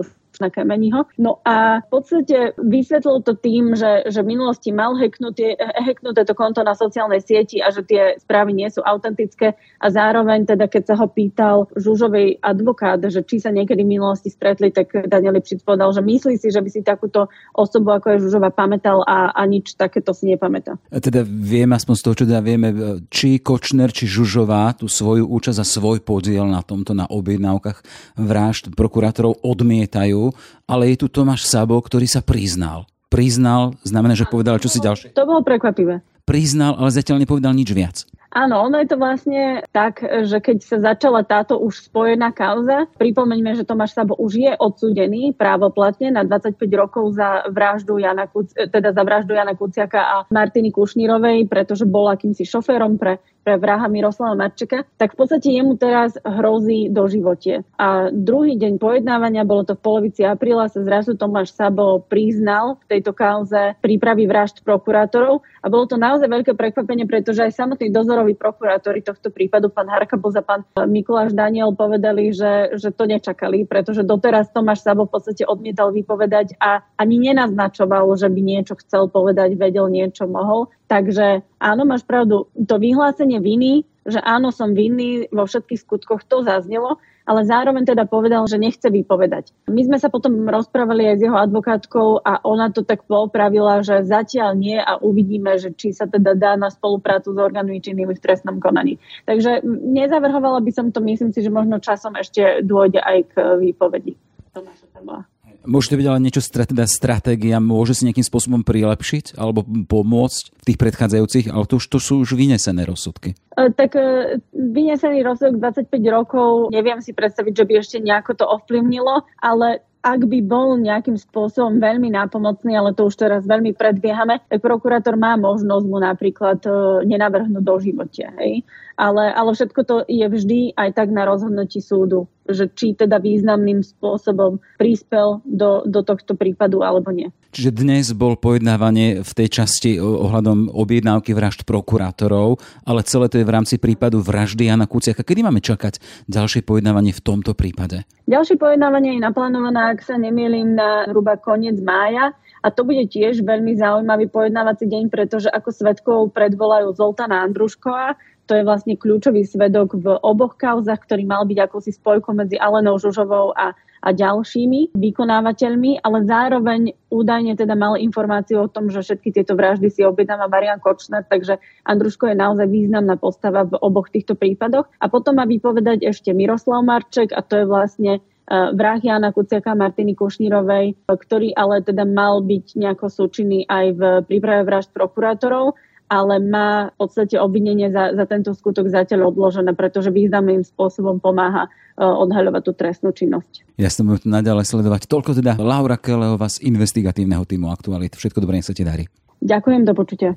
na 0.40 0.48
Kemeniho. 0.52 1.08
No 1.18 1.42
a 1.44 1.80
v 1.84 1.88
podstate 1.88 2.54
vysvetlil 2.60 3.22
to 3.26 3.34
tým, 3.36 3.74
že, 3.74 4.08
že 4.08 4.20
v 4.22 4.36
minulosti 4.36 4.70
mal 4.70 4.94
hacknuté 4.96 6.22
to 6.22 6.34
konto 6.36 6.62
na 6.62 6.76
sociálnej 6.76 7.20
sieti 7.20 7.60
a 7.60 7.72
že 7.72 7.82
tie 7.84 8.16
správy 8.20 8.56
nie 8.56 8.68
sú 8.70 8.84
autentické 8.84 9.58
a 9.80 9.86
zároveň 9.90 10.46
teda 10.46 10.66
keď 10.70 10.82
sa 10.92 10.94
ho 11.00 11.06
pýtal 11.10 11.68
Žužovej 11.74 12.40
advokát, 12.40 13.00
že 13.02 13.22
či 13.24 13.42
sa 13.42 13.52
niekedy 13.52 13.82
v 13.82 13.98
minulosti 13.98 14.32
stretli, 14.32 14.72
tak 14.72 14.92
Daniel 15.06 15.36
Lipšic 15.36 15.62
povedal, 15.62 15.92
že 15.92 16.02
myslí 16.02 16.34
si, 16.40 16.48
že 16.52 16.60
by 16.60 16.68
si 16.70 16.80
takúto 16.86 17.28
osobu 17.52 17.96
ako 17.96 18.16
je 18.16 18.22
Žužova 18.28 18.52
pamätal 18.52 19.02
a, 19.04 19.32
a 19.32 19.42
nič 19.44 19.76
takéto 19.76 20.12
si 20.16 20.30
nepamätá. 20.32 20.76
A 20.90 20.98
teda 20.98 21.24
vieme, 21.24 21.76
aspoň 21.76 21.94
z 21.96 22.02
toho, 22.02 22.14
čo 22.16 22.24
teda 22.28 22.42
vieme, 22.42 22.68
či 23.12 23.38
Kočner, 23.40 23.92
či 23.92 24.08
Žužová 24.08 24.74
tú 24.76 24.88
svoju 24.88 25.28
účasť 25.28 25.58
a 25.60 25.66
svoj 25.66 25.98
podiel 26.02 26.46
na 26.48 26.60
tomto, 26.60 26.92
na 26.92 27.06
objednávkach 27.08 27.82
vražd 28.18 28.72
prokurátorov 28.74 29.40
odmietajú, 29.42 30.25
ale 30.64 30.94
je 30.94 31.04
tu 31.04 31.06
Tomáš 31.10 31.44
Sabo, 31.44 31.76
ktorý 31.78 32.08
sa 32.08 32.24
priznal. 32.24 32.88
Priznal 33.06 33.78
znamená, 33.86 34.18
že 34.18 34.26
povedal, 34.26 34.58
čo 34.58 34.66
si 34.66 34.82
ďalšie. 34.82 35.14
To 35.14 35.28
bolo 35.28 35.42
prekvapivé. 35.46 36.02
Priznal, 36.26 36.74
ale 36.74 36.90
zatiaľ 36.90 37.22
nepovedal 37.22 37.54
nič 37.54 37.70
viac. 37.70 38.02
Áno, 38.36 38.68
ono 38.68 38.76
je 38.84 38.88
to 38.92 39.00
vlastne 39.00 39.64
tak, 39.72 40.04
že 40.04 40.44
keď 40.44 40.56
sa 40.60 40.76
začala 40.92 41.24
táto 41.24 41.56
už 41.56 41.88
spojená 41.88 42.36
kauza, 42.36 42.84
pripomeňme, 43.00 43.56
že 43.56 43.64
Tomáš 43.64 43.96
Sabo 43.96 44.12
už 44.20 44.32
je 44.36 44.52
odsúdený 44.60 45.32
právoplatne 45.32 46.12
na 46.12 46.20
25 46.20 46.60
rokov 46.76 47.16
za 47.16 47.48
vraždu 47.48 47.96
Jana, 47.96 48.28
Kuc- 48.28 48.52
teda 48.52 48.92
za 48.92 49.02
vraždu 49.08 49.32
Jana 49.32 49.56
Kuciaka 49.56 50.00
a 50.04 50.16
Martiny 50.28 50.68
Kušnírovej, 50.68 51.48
pretože 51.48 51.88
bol 51.88 52.12
akýmsi 52.12 52.44
šoférom 52.44 53.00
pre 53.00 53.24
pre 53.46 53.62
vraha 53.62 53.86
Miroslava 53.86 54.34
Marčeka, 54.34 54.82
tak 54.98 55.14
v 55.14 55.22
podstate 55.22 55.54
jemu 55.54 55.78
teraz 55.78 56.18
hrozí 56.26 56.90
do 56.90 57.06
živote. 57.06 57.62
A 57.78 58.10
druhý 58.10 58.58
deň 58.58 58.82
pojednávania, 58.82 59.46
bolo 59.46 59.62
to 59.62 59.78
v 59.78 59.86
polovici 59.86 60.26
apríla, 60.26 60.66
sa 60.66 60.82
zrazu 60.82 61.14
Tomáš 61.14 61.54
Sabo 61.54 62.02
priznal 62.02 62.82
v 62.90 62.98
tejto 62.98 63.14
kauze 63.14 63.78
prípravy 63.78 64.26
vražd 64.26 64.66
prokurátorov 64.66 65.46
a 65.62 65.70
bolo 65.70 65.86
to 65.86 65.94
naozaj 65.94 66.26
veľké 66.26 66.58
prekvapenie, 66.58 67.06
pretože 67.06 67.46
aj 67.46 67.54
samotní 67.54 67.94
dozoroví 67.94 68.34
prokurátori 68.34 68.98
tohto 69.06 69.30
prípadu, 69.30 69.70
pán 69.70 69.86
Harkabos 69.86 70.34
a 70.34 70.42
pán 70.42 70.66
Mikuláš 70.90 71.30
Daniel 71.30 71.70
povedali, 71.70 72.34
že, 72.34 72.74
že 72.74 72.90
to 72.90 73.06
nečakali, 73.06 73.62
pretože 73.62 74.02
doteraz 74.02 74.50
Tomáš 74.50 74.82
Sabo 74.82 75.06
v 75.06 75.14
podstate 75.14 75.46
odmietal 75.46 75.94
vypovedať 75.94 76.58
a 76.58 76.82
ani 76.98 77.30
nenaznačoval, 77.30 78.10
že 78.18 78.26
by 78.26 78.40
niečo 78.42 78.74
chcel 78.82 79.06
povedať, 79.06 79.54
vedel 79.54 79.86
niečo, 79.86 80.26
mohol. 80.26 80.66
Takže 80.86 81.42
áno, 81.58 81.82
máš 81.82 82.06
pravdu, 82.06 82.46
to 82.54 82.78
vyhlásenie 82.78 83.42
viny, 83.42 83.82
že 84.06 84.22
áno, 84.22 84.54
som 84.54 84.70
vinný 84.70 85.26
vo 85.34 85.50
všetkých 85.50 85.82
skutkoch, 85.82 86.22
to 86.22 86.46
zaznelo, 86.46 87.02
ale 87.26 87.42
zároveň 87.42 87.82
teda 87.82 88.06
povedal, 88.06 88.46
že 88.46 88.54
nechce 88.54 88.86
vypovedať. 88.86 89.50
My 89.66 89.82
sme 89.82 89.98
sa 89.98 90.06
potom 90.06 90.46
rozprávali 90.46 91.10
aj 91.10 91.16
s 91.18 91.24
jeho 91.26 91.34
advokátkou 91.34 92.22
a 92.22 92.38
ona 92.46 92.70
to 92.70 92.86
tak 92.86 93.02
popravila, 93.10 93.82
že 93.82 94.06
zatiaľ 94.06 94.54
nie 94.54 94.78
a 94.78 95.02
uvidíme, 95.02 95.58
že 95.58 95.74
či 95.74 95.90
sa 95.90 96.06
teda 96.06 96.38
dá 96.38 96.54
na 96.54 96.70
spoluprácu 96.70 97.34
s 97.34 97.38
orgánmi 97.38 97.82
činnými 97.82 98.14
v 98.14 98.22
trestnom 98.22 98.62
konaní. 98.62 99.02
Takže 99.26 99.66
nezavrhovala 99.66 100.62
by 100.62 100.70
som 100.70 100.94
to, 100.94 101.02
myslím 101.02 101.34
si, 101.34 101.42
že 101.42 101.50
možno 101.50 101.82
časom 101.82 102.14
ešte 102.14 102.62
dôjde 102.62 103.02
aj 103.02 103.18
k 103.34 103.58
výpovedi. 103.58 104.14
Tomáša 104.54 104.86
Tabola. 104.94 105.26
Môže 105.66 105.92
to 105.92 105.98
byť 105.98 106.06
ale 106.06 106.22
niečo, 106.22 106.40
teda 106.40 106.86
stratégia, 106.86 107.58
môže 107.58 107.98
si 107.98 108.06
nejakým 108.06 108.24
spôsobom 108.24 108.62
prilepšiť 108.62 109.36
alebo 109.36 109.66
pomôcť 109.66 110.62
tých 110.62 110.78
predchádzajúcich, 110.78 111.50
ale 111.50 111.66
to 111.66 111.82
už 111.82 111.86
to 111.90 111.98
sú 111.98 112.22
už 112.22 112.38
vynesené 112.38 112.86
rozsudky. 112.86 113.34
E, 113.58 113.74
tak 113.74 113.98
e, 113.98 114.38
vynesený 114.54 115.26
rozsudok 115.26 115.58
25 115.58 115.90
rokov, 116.08 116.70
neviem 116.70 117.02
si 117.02 117.10
predstaviť, 117.12 117.52
že 117.52 117.66
by 117.66 117.72
ešte 117.76 117.96
nejako 117.98 118.32
to 118.38 118.44
ovplyvnilo, 118.46 119.26
ale 119.42 119.82
ak 120.06 120.22
by 120.22 120.38
bol 120.38 120.78
nejakým 120.78 121.18
spôsobom 121.18 121.82
veľmi 121.82 122.14
nápomocný, 122.14 122.78
ale 122.78 122.94
to 122.94 123.10
už 123.10 123.18
teraz 123.18 123.42
veľmi 123.42 123.74
predbiehame, 123.74 124.38
tak 124.46 124.62
prokurátor 124.62 125.18
má 125.18 125.34
možnosť 125.34 125.84
mu 125.90 125.98
napríklad 125.98 126.62
e, 126.62 126.70
nenavrhnúť 127.10 127.64
do 127.66 127.74
živote. 127.82 128.22
Hej? 128.38 128.62
Ale, 128.94 129.34
ale 129.34 129.50
všetko 129.50 129.80
to 129.82 129.96
je 130.06 130.22
vždy 130.30 130.78
aj 130.78 130.94
tak 130.94 131.10
na 131.10 131.26
rozhodnutí 131.26 131.82
súdu, 131.82 132.30
že 132.48 132.70
či 132.72 132.94
teda 132.94 133.18
významným 133.18 133.82
spôsobom 133.82 134.62
prispel 134.80 135.44
do, 135.44 135.82
do 135.86 136.00
tohto 136.02 136.38
prípadu 136.38 136.82
alebo 136.82 137.10
nie. 137.10 137.30
Čiže 137.56 137.72
dnes 137.72 138.12
bol 138.12 138.36
pojednávanie 138.36 139.24
v 139.24 139.32
tej 139.32 139.48
časti 139.48 139.96
ohľadom 139.96 140.68
objednávky 140.76 141.32
vražd 141.32 141.64
prokurátorov, 141.64 142.60
ale 142.84 143.00
celé 143.00 143.32
to 143.32 143.40
je 143.40 143.48
v 143.48 143.54
rámci 143.54 143.80
prípadu 143.80 144.20
vraždy 144.20 144.68
Jana 144.68 144.84
Kuciaka. 144.84 145.24
Kedy 145.24 145.40
máme 145.40 145.64
čakať 145.64 145.96
ďalšie 146.28 146.60
pojednávanie 146.68 147.16
v 147.16 147.24
tomto 147.24 147.56
prípade? 147.56 148.04
Ďalšie 148.28 148.60
pojednávanie 148.60 149.16
je 149.16 149.24
naplánované, 149.24 149.96
ak 149.96 150.04
sa 150.04 150.20
nemýlim, 150.20 150.76
na 150.76 151.08
hruba 151.08 151.40
koniec 151.40 151.80
mája. 151.80 152.36
A 152.66 152.74
to 152.74 152.82
bude 152.82 153.06
tiež 153.14 153.46
veľmi 153.46 153.78
zaujímavý 153.78 154.26
pojednávací 154.26 154.90
deň, 154.90 155.06
pretože 155.06 155.46
ako 155.46 155.70
svetkov 155.70 156.34
predvolajú 156.34 156.98
Zoltana 156.98 157.46
Andruškova, 157.46 158.18
to 158.46 158.54
je 158.54 158.66
vlastne 158.66 158.94
kľúčový 158.98 159.42
svedok 159.42 159.94
v 159.98 160.18
oboch 160.22 160.58
kauzach, 160.58 161.02
ktorý 161.02 161.26
mal 161.26 161.46
byť 161.46 161.58
akousi 161.62 161.94
spojkou 161.94 162.34
medzi 162.34 162.54
Alenou 162.58 162.94
Žužovou 162.98 163.50
a, 163.54 163.74
a 164.02 164.08
ďalšími 164.14 164.94
vykonávateľmi, 164.94 166.02
ale 166.06 166.18
zároveň 166.26 166.94
údajne 167.10 167.58
teda 167.58 167.74
mal 167.74 167.98
informáciu 167.98 168.66
o 168.66 168.70
tom, 168.70 168.86
že 168.86 169.02
všetky 169.02 169.34
tieto 169.34 169.58
vraždy 169.58 169.90
si 169.90 170.06
objednáva 170.06 170.46
Marian 170.46 170.78
Kočner, 170.78 171.26
takže 171.26 171.58
Andruško 171.90 172.30
je 172.30 172.38
naozaj 172.38 172.66
významná 172.70 173.18
postava 173.18 173.66
v 173.66 173.78
oboch 173.82 174.10
týchto 174.14 174.38
prípadoch. 174.38 174.86
A 175.02 175.10
potom 175.10 175.42
má 175.42 175.46
vypovedať 175.46 176.06
ešte 176.06 176.30
Miroslav 176.30 176.86
Marček 176.86 177.34
a 177.34 177.42
to 177.42 177.62
je 177.62 177.66
vlastne 177.66 178.22
vrah 178.48 179.00
Jana 179.02 179.34
Kuciaka 179.34 179.74
Martiny 179.74 180.14
Kušnírovej, 180.14 181.10
ktorý 181.10 181.50
ale 181.58 181.82
teda 181.82 182.06
mal 182.06 182.42
byť 182.46 182.78
nejako 182.78 183.06
súčinný 183.10 183.66
aj 183.66 183.86
v 183.98 184.02
príprave 184.26 184.62
vražd 184.62 184.94
prokurátorov 184.94 185.74
ale 186.06 186.38
má 186.38 186.94
v 186.94 186.96
podstate 187.02 187.34
obvinenie 187.34 187.90
za, 187.90 188.14
za 188.14 188.24
tento 188.30 188.54
skutok 188.54 188.86
zatiaľ 188.86 189.34
odložené, 189.34 189.74
pretože 189.74 190.14
významným 190.14 190.62
spôsobom 190.62 191.18
pomáha 191.18 191.66
uh, 191.66 192.14
odhaľovať 192.22 192.62
tú 192.62 192.72
trestnú 192.78 193.10
činnosť. 193.10 193.66
Ja 193.78 193.90
som 193.90 194.06
budem 194.06 194.30
naďalej 194.30 194.70
sledovať. 194.70 195.10
Toľko 195.10 195.34
teda 195.34 195.58
Laura 195.58 195.98
Keleová 195.98 196.46
z 196.46 196.62
investigatívneho 196.62 197.42
týmu 197.42 197.68
Aktualit. 197.74 198.14
Všetko 198.14 198.38
dobré, 198.38 198.62
nech 198.62 198.68
sa 198.68 198.76
ti 198.76 198.86
darí. 198.86 199.10
Ďakujem, 199.42 199.82
do 199.84 199.92
počutia. 199.92 200.32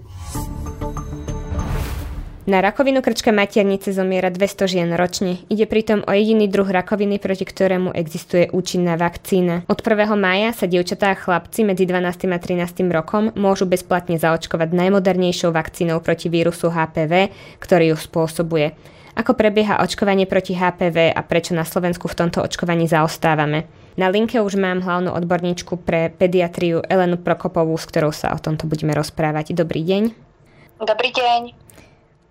Na 2.50 2.66
rakovinu 2.66 3.06
krčka 3.06 3.30
maternice 3.30 3.94
zomiera 3.94 4.34
200 4.34 4.66
žien 4.66 4.90
ročne. 4.98 5.38
Ide 5.54 5.70
pritom 5.70 6.02
o 6.02 6.10
jediný 6.10 6.50
druh 6.50 6.66
rakoviny, 6.66 7.22
proti 7.22 7.46
ktorému 7.46 7.94
existuje 7.94 8.50
účinná 8.50 8.98
vakcína. 8.98 9.70
Od 9.70 9.78
1. 9.78 10.10
mája 10.18 10.50
sa 10.58 10.66
dievčatá 10.66 11.14
a 11.14 11.20
chlapci 11.20 11.62
medzi 11.62 11.86
12. 11.86 12.26
a 12.26 12.42
13. 12.42 12.90
rokom 12.90 13.30
môžu 13.38 13.70
bezplatne 13.70 14.18
zaočkovať 14.18 14.66
najmodernejšou 14.74 15.54
vakcínou 15.54 16.02
proti 16.02 16.34
vírusu 16.34 16.74
HPV, 16.74 17.30
ktorý 17.62 17.94
ju 17.94 17.98
spôsobuje. 18.02 18.74
Ako 19.14 19.38
prebieha 19.38 19.86
očkovanie 19.86 20.26
proti 20.26 20.58
HPV 20.58 21.14
a 21.14 21.22
prečo 21.22 21.54
na 21.54 21.70
Slovensku 21.70 22.10
v 22.10 22.18
tomto 22.18 22.42
očkovaní 22.42 22.90
zaostávame? 22.90 23.70
Na 23.94 24.10
linke 24.10 24.42
už 24.42 24.58
mám 24.58 24.82
hlavnú 24.82 25.14
odborníčku 25.14 25.86
pre 25.86 26.10
pediatriu 26.10 26.82
Elenu 26.82 27.22
Prokopovú, 27.22 27.78
s 27.78 27.86
ktorou 27.86 28.10
sa 28.10 28.34
o 28.34 28.42
tomto 28.42 28.66
budeme 28.66 28.98
rozprávať. 28.98 29.54
Dobrý 29.54 29.86
deň. 29.86 30.04
Dobrý 30.82 31.14
deň. 31.14 31.69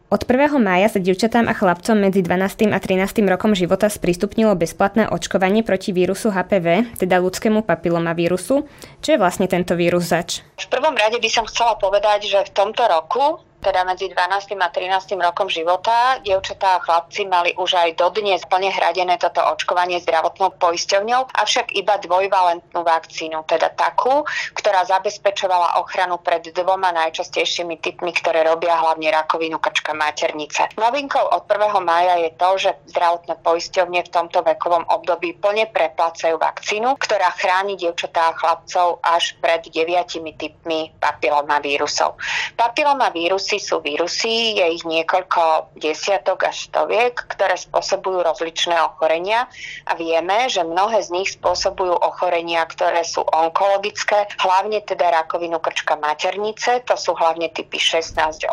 Od 0.09 0.25
1. 0.25 0.57
mája 0.57 0.89
sa 0.89 1.05
divčatám 1.05 1.53
a 1.53 1.55
chlapcom 1.55 1.93
medzi 1.93 2.25
12. 2.25 2.73
a 2.73 2.81
13. 2.81 3.29
rokom 3.29 3.53
života 3.53 3.93
sprístupnilo 3.93 4.57
bezplatné 4.57 5.05
očkovanie 5.05 5.61
proti 5.61 5.93
vírusu 5.93 6.33
HPV, 6.33 6.97
teda 6.97 7.21
ľudskému 7.21 7.61
papilomavírusu. 7.61 8.65
Čo 9.05 9.09
je 9.13 9.21
vlastne 9.21 9.53
tento 9.53 9.77
vírus 9.77 10.09
zač? 10.09 10.41
V 10.57 10.65
prvom 10.73 10.97
rade 10.97 11.21
by 11.21 11.29
som 11.29 11.45
chcela 11.45 11.77
povedať, 11.77 12.25
že 12.25 12.41
v 12.41 12.51
tomto 12.57 12.89
roku 12.89 13.45
teda 13.59 13.83
medzi 13.83 14.07
12. 14.07 14.55
a 14.55 14.69
13. 14.71 15.19
rokom 15.19 15.51
života. 15.51 16.23
Dievčatá 16.23 16.79
a 16.79 16.83
chlapci 16.83 17.27
mali 17.27 17.51
už 17.59 17.75
aj 17.75 17.99
dodnes 17.99 18.43
plne 18.47 18.71
hradené 18.71 19.19
toto 19.19 19.43
očkovanie 19.43 19.99
zdravotnou 19.99 20.55
poisťovňou, 20.63 21.35
avšak 21.35 21.75
iba 21.75 21.99
dvojvalentnú 21.99 22.81
vakcínu, 22.87 23.43
teda 23.51 23.75
takú, 23.75 24.23
ktorá 24.55 24.87
zabezpečovala 24.87 25.83
ochranu 25.83 26.23
pred 26.23 26.55
dvoma 26.55 26.95
najčastejšími 26.95 27.83
typmi, 27.83 28.15
ktoré 28.15 28.47
robia 28.47 28.79
hlavne 28.79 29.11
rakovinu 29.11 29.59
krčka 29.59 29.91
maternice. 29.91 30.71
Novinkou 30.79 31.23
od 31.35 31.43
1. 31.51 31.83
mája 31.83 32.15
je 32.23 32.31
to, 32.39 32.51
že 32.63 32.71
zdravotné 32.95 33.35
poisťovne 33.43 34.01
v 34.07 34.13
tomto 34.15 34.47
vekovom 34.47 34.87
období 34.87 35.35
plne 35.35 35.67
preplácajú 35.67 36.39
vakcínu, 36.39 36.95
ktorá 37.03 37.35
chráni 37.35 37.75
dievčatá 37.75 38.31
a 38.31 38.37
chlapcov 38.39 39.03
až 39.03 39.35
pred 39.43 39.67
deviatimi 39.67 40.39
typmi 40.39 40.95
papilomavírusov. 41.03 42.15
Papilomavírus 42.55 43.48
vírusy 43.49 43.65
sú 43.65 43.81
vírusy, 43.81 44.61
je 44.61 44.67
ich 44.77 44.85
niekoľko 44.85 45.73
desiatok 45.81 46.53
až 46.53 46.69
stoviek, 46.69 47.17
ktoré 47.17 47.57
spôsobujú 47.57 48.21
rozličné 48.21 48.77
ochorenia 48.77 49.49
a 49.89 49.97
vieme, 49.97 50.53
že 50.53 50.69
mnohé 50.69 51.01
z 51.01 51.17
nich 51.17 51.33
spôsobujú 51.33 51.97
ochorenia, 51.97 52.61
ktoré 52.69 53.01
sú 53.09 53.25
onkologické, 53.25 54.29
hlavne 54.37 54.85
teda 54.85 55.25
rakovinu 55.25 55.65
krčka 55.65 55.97
maternice, 55.97 56.85
to 56.85 56.93
sú 57.01 57.17
hlavne 57.17 57.49
typy 57.49 57.81
16, 57.81 58.45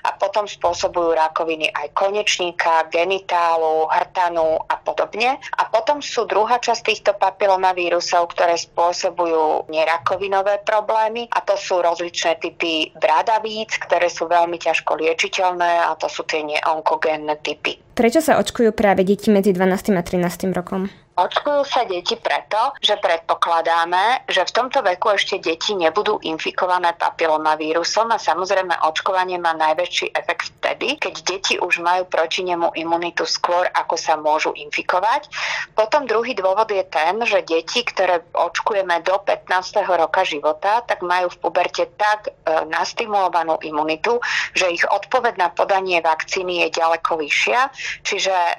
a 0.00 0.10
potom 0.16 0.48
spôsobujú 0.48 1.12
rakoviny 1.12 1.68
aj 1.76 1.92
konečníka, 1.92 2.88
genitálu, 2.88 3.92
hrtanu 3.92 4.56
a 4.72 4.80
podobne. 4.80 5.36
A 5.60 5.68
potom 5.68 6.00
sú 6.00 6.24
druhá 6.24 6.56
časť 6.56 6.80
týchto 6.80 7.12
papilomavírusov, 7.20 8.32
ktoré 8.32 8.56
spôsobujú 8.56 9.68
nerakovinové 9.68 10.64
problémy 10.64 11.28
a 11.28 11.44
to 11.44 11.60
sú 11.60 11.84
rozličné 11.84 12.40
typy 12.40 12.88
bradavíc, 12.96 13.76
ktoré 13.84 14.13
sú 14.14 14.30
veľmi 14.30 14.54
ťažko 14.62 14.94
liečiteľné 14.94 15.90
a 15.90 15.98
to 15.98 16.06
sú 16.06 16.22
tie 16.22 16.46
neonkogénne 16.46 17.34
typy. 17.42 17.74
Prečo 17.94 18.18
sa 18.18 18.42
očkujú 18.42 18.74
práve 18.74 19.06
deti 19.06 19.30
medzi 19.30 19.54
12 19.54 19.94
a 19.94 20.02
13 20.02 20.50
rokom? 20.50 20.90
Očkujú 21.14 21.62
sa 21.62 21.86
deti 21.86 22.18
preto, 22.18 22.74
že 22.82 22.98
predpokladáme, 22.98 24.26
že 24.26 24.42
v 24.42 24.50
tomto 24.50 24.82
veku 24.82 25.14
ešte 25.14 25.38
deti 25.38 25.70
nebudú 25.78 26.18
infikované 26.26 26.90
papilomavírusom 26.98 28.10
a 28.10 28.18
samozrejme 28.18 28.74
očkovanie 28.82 29.38
má 29.38 29.54
najväčší 29.54 30.10
efekt 30.10 30.50
vtedy, 30.58 30.98
keď 30.98 31.14
deti 31.22 31.54
už 31.62 31.78
majú 31.86 32.10
proti 32.10 32.42
nemu 32.42 32.74
imunitu 32.74 33.22
skôr, 33.30 33.62
ako 33.78 33.94
sa 33.94 34.18
môžu 34.18 34.58
infikovať. 34.58 35.30
Potom 35.78 36.10
druhý 36.10 36.34
dôvod 36.34 36.66
je 36.74 36.82
ten, 36.82 37.14
že 37.22 37.46
deti, 37.46 37.86
ktoré 37.86 38.26
očkujeme 38.34 38.98
do 39.06 39.14
15. 39.22 39.86
roka 39.86 40.26
života, 40.26 40.82
tak 40.82 40.98
majú 41.06 41.30
v 41.30 41.38
puberte 41.46 41.94
tak 41.94 42.26
e, 42.26 42.30
nastimulovanú 42.66 43.62
imunitu, 43.62 44.18
že 44.50 44.66
ich 44.66 44.82
odpoveď 44.82 45.38
na 45.38 45.46
podanie 45.54 46.02
vakcíny 46.02 46.66
je 46.66 46.74
ďaleko 46.74 47.22
vyššia, 47.22 47.70
čiže 48.02 48.34
e, 48.34 48.54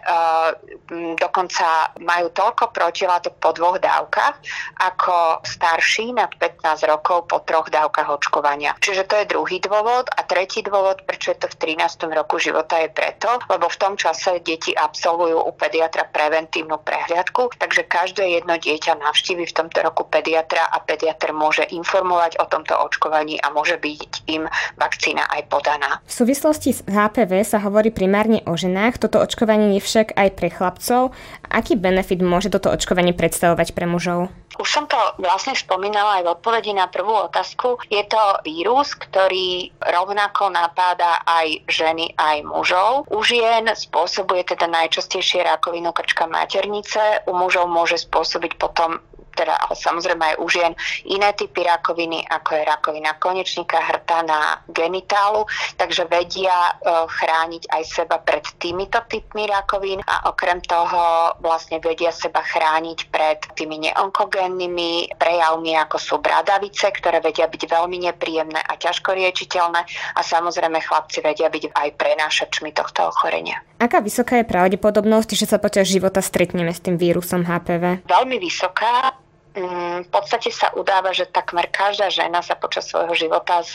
dokonca 1.20 1.92
majú 2.00 2.32
to 2.32 2.46
toľko 2.46 2.70
protilátok 2.70 3.34
po 3.42 3.50
dvoch 3.58 3.82
dávkach 3.82 4.38
ako 4.78 5.42
starší 5.42 6.14
nad 6.14 6.30
15 6.38 6.86
rokov 6.86 7.26
po 7.26 7.42
troch 7.42 7.74
dávkach 7.74 8.06
očkovania. 8.06 8.78
Čiže 8.78 9.10
to 9.10 9.18
je 9.18 9.26
druhý 9.34 9.58
dôvod. 9.58 10.06
A 10.14 10.22
tretí 10.30 10.62
dôvod, 10.62 11.02
prečo 11.10 11.34
je 11.34 11.42
to 11.42 11.50
v 11.50 11.74
13. 11.74 12.06
roku 12.14 12.38
života, 12.38 12.78
je 12.78 12.94
preto, 12.94 13.42
lebo 13.50 13.66
v 13.66 13.78
tom 13.82 13.98
čase 13.98 14.46
deti 14.46 14.78
absolvujú 14.78 15.42
u 15.42 15.52
pediatra 15.58 16.06
preventívnu 16.06 16.78
prehliadku, 16.86 17.50
takže 17.58 17.90
každé 17.90 18.38
jedno 18.38 18.62
dieťa 18.62 19.02
navštívi 19.02 19.50
v 19.50 19.56
tomto 19.56 19.82
roku 19.82 20.06
pediatra 20.06 20.70
a 20.70 20.78
pediatr 20.86 21.34
môže 21.34 21.66
informovať 21.74 22.38
o 22.38 22.46
tomto 22.46 22.78
očkovaní 22.78 23.42
a 23.42 23.50
môže 23.50 23.82
byť 23.82 24.30
im 24.30 24.46
vakcína 24.78 25.26
aj 25.34 25.42
podaná. 25.50 25.98
V 26.06 26.14
súvislosti 26.14 26.78
s 26.78 26.86
HPV 26.86 27.42
sa 27.42 27.58
hovorí 27.66 27.90
primárne 27.90 28.46
o 28.46 28.54
ženách, 28.54 29.02
toto 29.02 29.15
očkovanie 29.22 29.78
je 29.78 29.82
však 29.84 30.16
aj 30.16 30.30
pre 30.36 30.48
chlapcov. 30.52 31.16
Aký 31.48 31.76
benefit 31.80 32.20
môže 32.20 32.52
toto 32.52 32.72
očkovanie 32.72 33.16
predstavovať 33.16 33.76
pre 33.76 33.86
mužov? 33.88 34.34
Už 34.56 34.72
som 34.72 34.88
to 34.88 34.96
vlastne 35.20 35.52
spomínala 35.52 36.20
aj 36.20 36.24
v 36.24 36.32
odpovedi 36.32 36.72
na 36.72 36.88
prvú 36.88 37.12
otázku. 37.28 37.76
Je 37.92 38.00
to 38.08 38.20
vírus, 38.48 38.96
ktorý 38.96 39.68
rovnako 39.84 40.48
napáda 40.48 41.20
aj 41.28 41.68
ženy, 41.68 42.16
aj 42.16 42.48
mužov. 42.48 43.04
U 43.12 43.20
žien 43.20 43.68
spôsobuje 43.68 44.48
teda 44.48 44.72
najčastejšie 44.72 45.44
rakovinu 45.44 45.92
krčka 45.92 46.24
maternice, 46.24 47.28
u 47.28 47.36
mužov 47.36 47.68
môže 47.68 48.00
spôsobiť 48.00 48.56
potom 48.56 49.04
teda 49.36 49.60
ale 49.60 49.76
samozrejme 49.76 50.24
aj 50.24 50.36
u 50.40 50.48
žien 50.48 50.74
iné 51.06 51.30
typy 51.36 51.68
rakoviny, 51.68 52.24
ako 52.32 52.50
je 52.56 52.64
rakovina 52.64 53.12
konečníka, 53.20 53.84
hrtana, 53.84 54.64
genitálu, 54.72 55.44
takže 55.76 56.08
vedia 56.08 56.72
e, 56.72 56.74
chrániť 57.06 57.64
aj 57.70 57.84
seba 57.84 58.18
pred 58.24 58.48
týmito 58.58 59.04
typmi 59.12 59.46
rakovín 59.46 60.00
a 60.08 60.32
okrem 60.32 60.64
toho 60.64 61.36
vlastne 61.44 61.84
vedia 61.84 62.16
seba 62.16 62.42
chrániť 62.42 63.00
pred 63.12 63.40
tými 63.60 63.92
neonkogénnymi 63.92 65.20
prejavmi, 65.20 65.76
ako 65.76 65.98
sú 66.00 66.16
bradavice, 66.24 66.90
ktoré 66.96 67.20
vedia 67.20 67.52
byť 67.52 67.62
veľmi 67.68 68.08
nepríjemné 68.10 68.64
a 68.64 68.74
ťažko 68.80 69.14
riečiteľné 69.14 69.82
a 70.16 70.22
samozrejme 70.24 70.80
chlapci 70.80 71.20
vedia 71.20 71.52
byť 71.52 71.76
aj 71.76 71.90
prenášačmi 72.00 72.72
tohto 72.72 73.12
ochorenia. 73.12 73.60
Aká 73.76 74.00
vysoká 74.00 74.40
je 74.40 74.48
pravdepodobnosť, 74.48 75.36
že 75.36 75.46
sa 75.52 75.60
počas 75.60 75.92
života 75.92 76.24
stretneme 76.24 76.72
s 76.72 76.80
tým 76.80 76.96
vírusom 76.96 77.44
HPV? 77.44 78.08
Veľmi 78.08 78.38
vysoká. 78.40 79.25
Mm, 79.56 80.04
v 80.04 80.10
podstate 80.12 80.52
sa 80.52 80.76
udáva, 80.76 81.16
že 81.16 81.32
takmer 81.32 81.72
každá 81.72 82.12
žena 82.12 82.44
sa 82.44 82.60
počas 82.60 82.92
svojho 82.92 83.16
života 83.16 83.64
s 83.64 83.72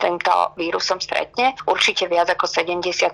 týmto 0.00 0.56
vírusom 0.56 0.98
stretne. 0.98 1.52
Určite 1.68 2.08
viac 2.08 2.32
ako 2.32 2.48
70% 2.48 3.12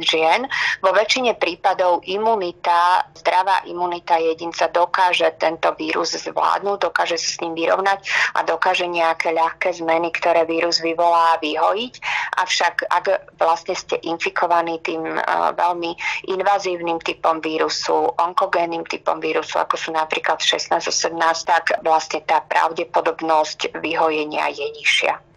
žien. 0.00 0.46
Vo 0.80 0.94
väčšine 0.94 1.34
prípadov 1.34 2.06
imunita, 2.06 3.10
zdravá 3.18 3.66
imunita 3.66 4.16
jedinca 4.22 4.70
dokáže 4.70 5.34
tento 5.36 5.74
vírus 5.74 6.14
zvládnuť, 6.14 6.78
dokáže 6.78 7.18
sa 7.18 7.28
s 7.34 7.40
ním 7.42 7.58
vyrovnať 7.58 7.98
a 8.38 8.46
dokáže 8.46 8.86
nejaké 8.86 9.34
ľahké 9.34 9.74
zmeny, 9.74 10.14
ktoré 10.14 10.46
vírus 10.46 10.78
vyvolá, 10.78 11.36
vyhojiť. 11.42 11.94
Avšak 12.38 12.74
ak 12.86 13.04
vlastne 13.36 13.74
ste 13.74 13.98
infikovaní 14.06 14.78
tým 14.80 15.02
uh, 15.02 15.50
veľmi 15.52 15.92
invazívnym 16.30 17.02
typom 17.02 17.42
vírusu, 17.42 18.14
onkogénnym 18.14 18.86
typom 18.86 19.18
vírusu, 19.18 19.58
ako 19.58 19.74
sú 19.74 19.90
napríklad 19.90 20.38
16-18, 20.38 21.18
tak 21.44 21.64
vlastne 21.82 22.22
tá 22.22 22.40
pravdepodobnosť 22.46 23.80
vyhojenia 23.82 24.46
je 24.54 24.66
nižšia. 24.78 25.27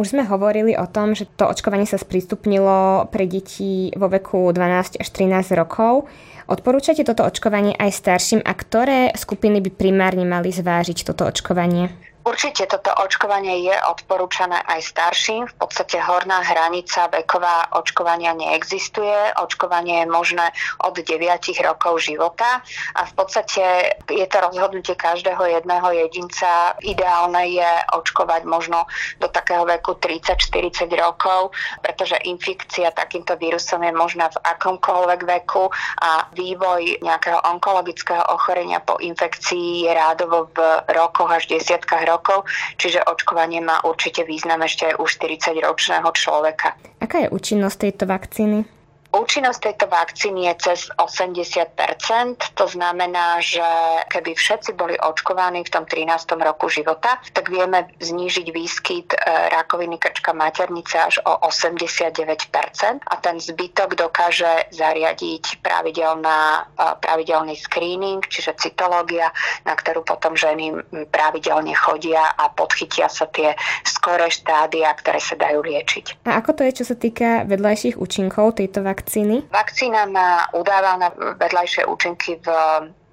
Už 0.00 0.16
sme 0.16 0.24
hovorili 0.24 0.80
o 0.80 0.88
tom, 0.88 1.12
že 1.12 1.28
to 1.28 1.44
očkovanie 1.44 1.84
sa 1.84 2.00
sprístupnilo 2.00 3.04
pre 3.12 3.28
deti 3.28 3.92
vo 3.92 4.08
veku 4.08 4.48
12 4.48 4.96
až 4.96 5.08
13 5.12 5.52
rokov. 5.52 6.08
Odporúčate 6.48 7.04
toto 7.04 7.20
očkovanie 7.20 7.76
aj 7.76 8.00
starším 8.00 8.40
a 8.40 8.56
ktoré 8.56 9.12
skupiny 9.12 9.60
by 9.60 9.68
primárne 9.76 10.24
mali 10.24 10.56
zvážiť 10.56 11.04
toto 11.04 11.28
očkovanie? 11.28 11.92
Určite 12.20 12.68
toto 12.68 12.92
očkovanie 13.00 13.64
je 13.64 13.76
odporúčané 13.88 14.60
aj 14.68 14.92
starším. 14.92 15.48
V 15.48 15.56
podstate 15.56 15.96
horná 16.04 16.44
hranica 16.44 17.08
veková 17.08 17.72
očkovania 17.72 18.36
neexistuje. 18.36 19.32
Očkovanie 19.40 20.04
je 20.04 20.12
možné 20.12 20.46
od 20.84 21.00
9 21.00 21.16
rokov 21.64 22.04
života 22.04 22.60
a 22.92 23.00
v 23.08 23.12
podstate 23.16 23.96
je 24.04 24.26
to 24.28 24.36
rozhodnutie 24.36 24.92
každého 25.00 25.40
jedného 25.48 25.88
jedinca. 25.96 26.76
Ideálne 26.84 27.56
je 27.56 27.70
očkovať 27.96 28.44
možno 28.44 28.84
do 29.16 29.32
takého 29.32 29.64
veku 29.64 29.96
30-40 29.96 30.92
rokov, 31.00 31.56
pretože 31.80 32.20
infekcia 32.28 32.92
takýmto 32.92 33.40
vírusom 33.40 33.80
je 33.80 33.96
možná 33.96 34.28
v 34.28 34.36
akomkoľvek 34.44 35.20
veku 35.24 35.72
a 36.04 36.28
vývoj 36.36 37.00
nejakého 37.00 37.40
onkologického 37.48 38.28
ochorenia 38.28 38.84
po 38.84 39.00
infekcii 39.00 39.88
je 39.88 39.92
rádovo 39.96 40.52
v 40.52 40.58
rokoch 40.92 41.32
až 41.32 41.48
desiatkách 41.48 42.09
rokov, 42.10 42.50
čiže 42.76 43.06
očkovanie 43.06 43.62
má 43.62 43.78
určite 43.86 44.26
význam 44.26 44.66
ešte 44.66 44.90
aj 44.90 44.94
u 44.98 45.04
40-ročného 45.06 46.08
človeka. 46.10 46.74
Aká 46.98 47.22
je 47.22 47.28
účinnosť 47.30 47.76
tejto 47.86 48.04
vakcíny? 48.10 48.79
Účinnosť 49.10 49.58
tejto 49.58 49.86
vakcíny 49.90 50.46
je 50.46 50.54
cez 50.70 50.80
80% 50.94 52.54
To 52.54 52.66
znamená, 52.70 53.42
že 53.42 53.64
keby 54.06 54.38
všetci 54.38 54.78
boli 54.78 54.94
očkovaní 54.94 55.66
v 55.66 55.70
tom 55.70 55.82
13. 55.82 56.06
roku 56.38 56.70
života, 56.70 57.18
tak 57.34 57.50
vieme 57.50 57.90
znížiť 57.98 58.46
výskyt 58.54 59.08
e, 59.10 59.18
rakoviny 59.50 59.98
krčka 59.98 60.30
maternice 60.30 60.94
až 60.94 61.18
o 61.26 61.42
89% 61.42 63.02
a 63.02 63.14
ten 63.18 63.36
zbytok 63.42 63.98
dokáže 63.98 64.70
zariadiť 64.70 65.58
pravidelná, 65.58 66.70
e, 66.78 66.84
pravidelný 67.02 67.58
screening, 67.58 68.22
čiže 68.30 68.54
cytológia, 68.62 69.34
na 69.66 69.74
ktorú 69.74 70.06
potom 70.06 70.38
ženy 70.38 70.70
pravidelne 71.10 71.74
chodia 71.74 72.30
a 72.38 72.46
podchytia 72.54 73.10
sa 73.10 73.26
tie 73.26 73.58
skoré 73.82 74.30
štádia, 74.30 74.94
ktoré 74.94 75.18
sa 75.18 75.34
dajú 75.34 75.66
liečiť. 75.66 76.22
A 76.30 76.38
ako 76.38 76.60
to 76.60 76.62
je, 76.62 76.78
čo 76.78 76.84
sa 76.86 76.94
týka 76.94 77.42
vedľajších 77.50 77.98
účinkov 77.98 78.54
tejto 78.54 78.86
vakcíny? 78.86 78.99
Vakcíny? 79.00 79.42
Vakcína 79.48 80.04
má 80.04 80.44
udávané 80.52 81.08
vedľajšie 81.40 81.88
účinky 81.88 82.36
v 82.44 82.46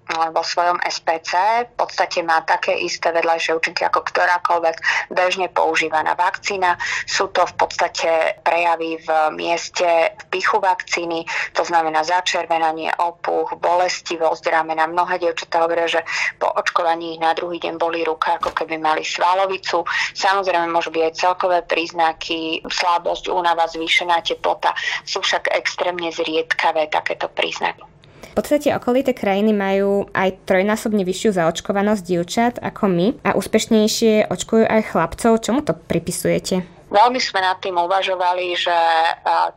vo 0.08 0.44
svojom 0.44 0.80
SPC 0.88 1.32
v 1.68 1.74
podstate 1.76 2.24
má 2.24 2.40
také 2.48 2.80
isté 2.80 3.12
vedľajšie 3.12 3.52
účinky 3.60 3.84
ako 3.84 4.08
ktorákoľvek 4.08 4.78
bežne 5.12 5.52
používaná 5.52 6.16
vakcína. 6.16 6.80
Sú 7.04 7.28
to 7.36 7.44
v 7.44 7.54
podstate 7.60 8.40
prejavy 8.42 9.04
v 9.04 9.10
mieste 9.36 10.16
pichu 10.32 10.64
vakcíny, 10.64 11.28
to 11.52 11.68
znamená 11.68 12.08
začervenanie, 12.08 12.92
opuch, 13.04 13.60
bolestivosť 13.60 14.44
ramena. 14.48 14.88
Mnohé 14.88 15.20
dievčatá 15.20 15.68
hovoria, 15.68 15.92
že 15.92 16.02
po 16.40 16.48
očkovaní 16.56 17.20
ich 17.20 17.22
na 17.22 17.36
druhý 17.36 17.60
deň 17.60 17.76
boli 17.76 18.08
ruka, 18.08 18.40
ako 18.40 18.56
keby 18.56 18.80
mali 18.80 19.04
svalovicu. 19.04 19.84
Samozrejme 20.16 20.72
môžu 20.72 20.96
byť 20.96 21.04
aj 21.04 21.14
celkové 21.20 21.60
príznaky, 21.68 22.64
slabosť, 22.64 23.28
únava, 23.28 23.68
zvýšená 23.68 24.24
teplota. 24.24 24.72
Sú 25.04 25.20
však 25.20 25.52
extrémne 25.52 26.10
zriedkavé 26.16 26.88
takéto 26.88 27.28
príznaky. 27.28 27.97
Podstate 28.38 28.70
okolité 28.78 29.18
krajiny 29.18 29.50
majú 29.50 30.06
aj 30.14 30.46
trojnásobne 30.46 31.02
vyššiu 31.02 31.42
zaočkovanosť 31.42 32.06
dievčat 32.06 32.54
ako 32.62 32.86
my 32.86 33.08
a 33.26 33.34
úspešnejšie 33.34 34.30
očkujú 34.30 34.62
aj 34.62 34.94
chlapcov. 34.94 35.42
Čomu 35.42 35.66
to 35.66 35.74
pripisujete? 35.74 36.77
Veľmi 36.88 37.20
sme 37.20 37.44
nad 37.44 37.60
tým 37.60 37.76
uvažovali, 37.76 38.56
že 38.56 38.78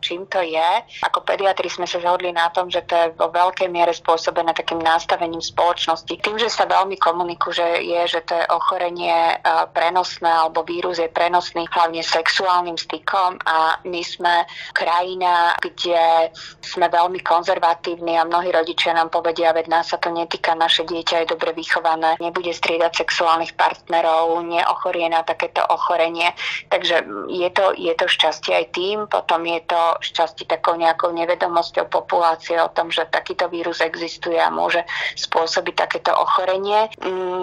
čím 0.02 0.26
to 0.26 0.42
je. 0.42 0.70
Ako 1.06 1.22
pediatri 1.22 1.70
sme 1.70 1.86
sa 1.86 2.02
zhodli 2.02 2.34
na 2.34 2.50
tom, 2.50 2.66
že 2.66 2.82
to 2.84 2.94
je 2.98 3.06
vo 3.14 3.30
veľkej 3.30 3.70
miere 3.70 3.94
spôsobené 3.94 4.50
takým 4.50 4.82
nastavením 4.82 5.38
spoločnosti. 5.38 6.10
Tým, 6.10 6.36
že 6.42 6.50
sa 6.50 6.66
veľmi 6.66 6.98
komunikuje, 6.98 7.86
je, 7.86 8.00
že 8.18 8.20
to 8.26 8.34
je 8.34 8.44
ochorenie 8.50 9.38
prenosné 9.70 10.26
alebo 10.26 10.66
vírus 10.66 10.98
je 10.98 11.06
prenosný 11.06 11.70
hlavne 11.70 12.02
sexuálnym 12.02 12.74
stykom 12.74 13.38
a 13.46 13.78
my 13.86 14.02
sme 14.02 14.44
krajina, 14.74 15.54
kde 15.62 16.34
sme 16.60 16.90
veľmi 16.90 17.22
konzervatívni 17.22 18.18
a 18.18 18.26
mnohí 18.26 18.50
rodičia 18.50 18.90
nám 18.90 19.14
povedia, 19.14 19.54
veď 19.54 19.70
nás 19.70 19.94
sa 19.94 20.02
to 20.02 20.10
netýka, 20.10 20.58
naše 20.58 20.82
dieťa 20.82 21.22
je 21.22 21.30
dobre 21.38 21.54
vychované, 21.54 22.18
nebude 22.18 22.50
striedať 22.50 23.06
sexuálnych 23.06 23.54
partnerov, 23.54 24.42
neochorie 24.42 25.06
na 25.06 25.22
takéto 25.22 25.62
ochorenie. 25.70 26.34
Takže 26.66 27.19
je 27.28 27.50
to, 27.50 27.74
je 27.76 27.92
to 27.98 28.06
šťastie 28.06 28.52
aj 28.54 28.66
tým, 28.72 29.04
potom 29.10 29.44
je 29.44 29.60
to 29.66 29.80
šťastie 30.00 30.46
takou 30.46 30.78
nejakou 30.78 31.10
nevedomosťou 31.10 31.90
populácie 31.90 32.56
o 32.56 32.70
tom, 32.70 32.88
že 32.88 33.08
takýto 33.10 33.50
vírus 33.50 33.82
existuje 33.82 34.38
a 34.38 34.48
môže 34.48 34.86
spôsobiť 35.18 35.74
takéto 35.74 36.14
ochorenie. 36.14 36.88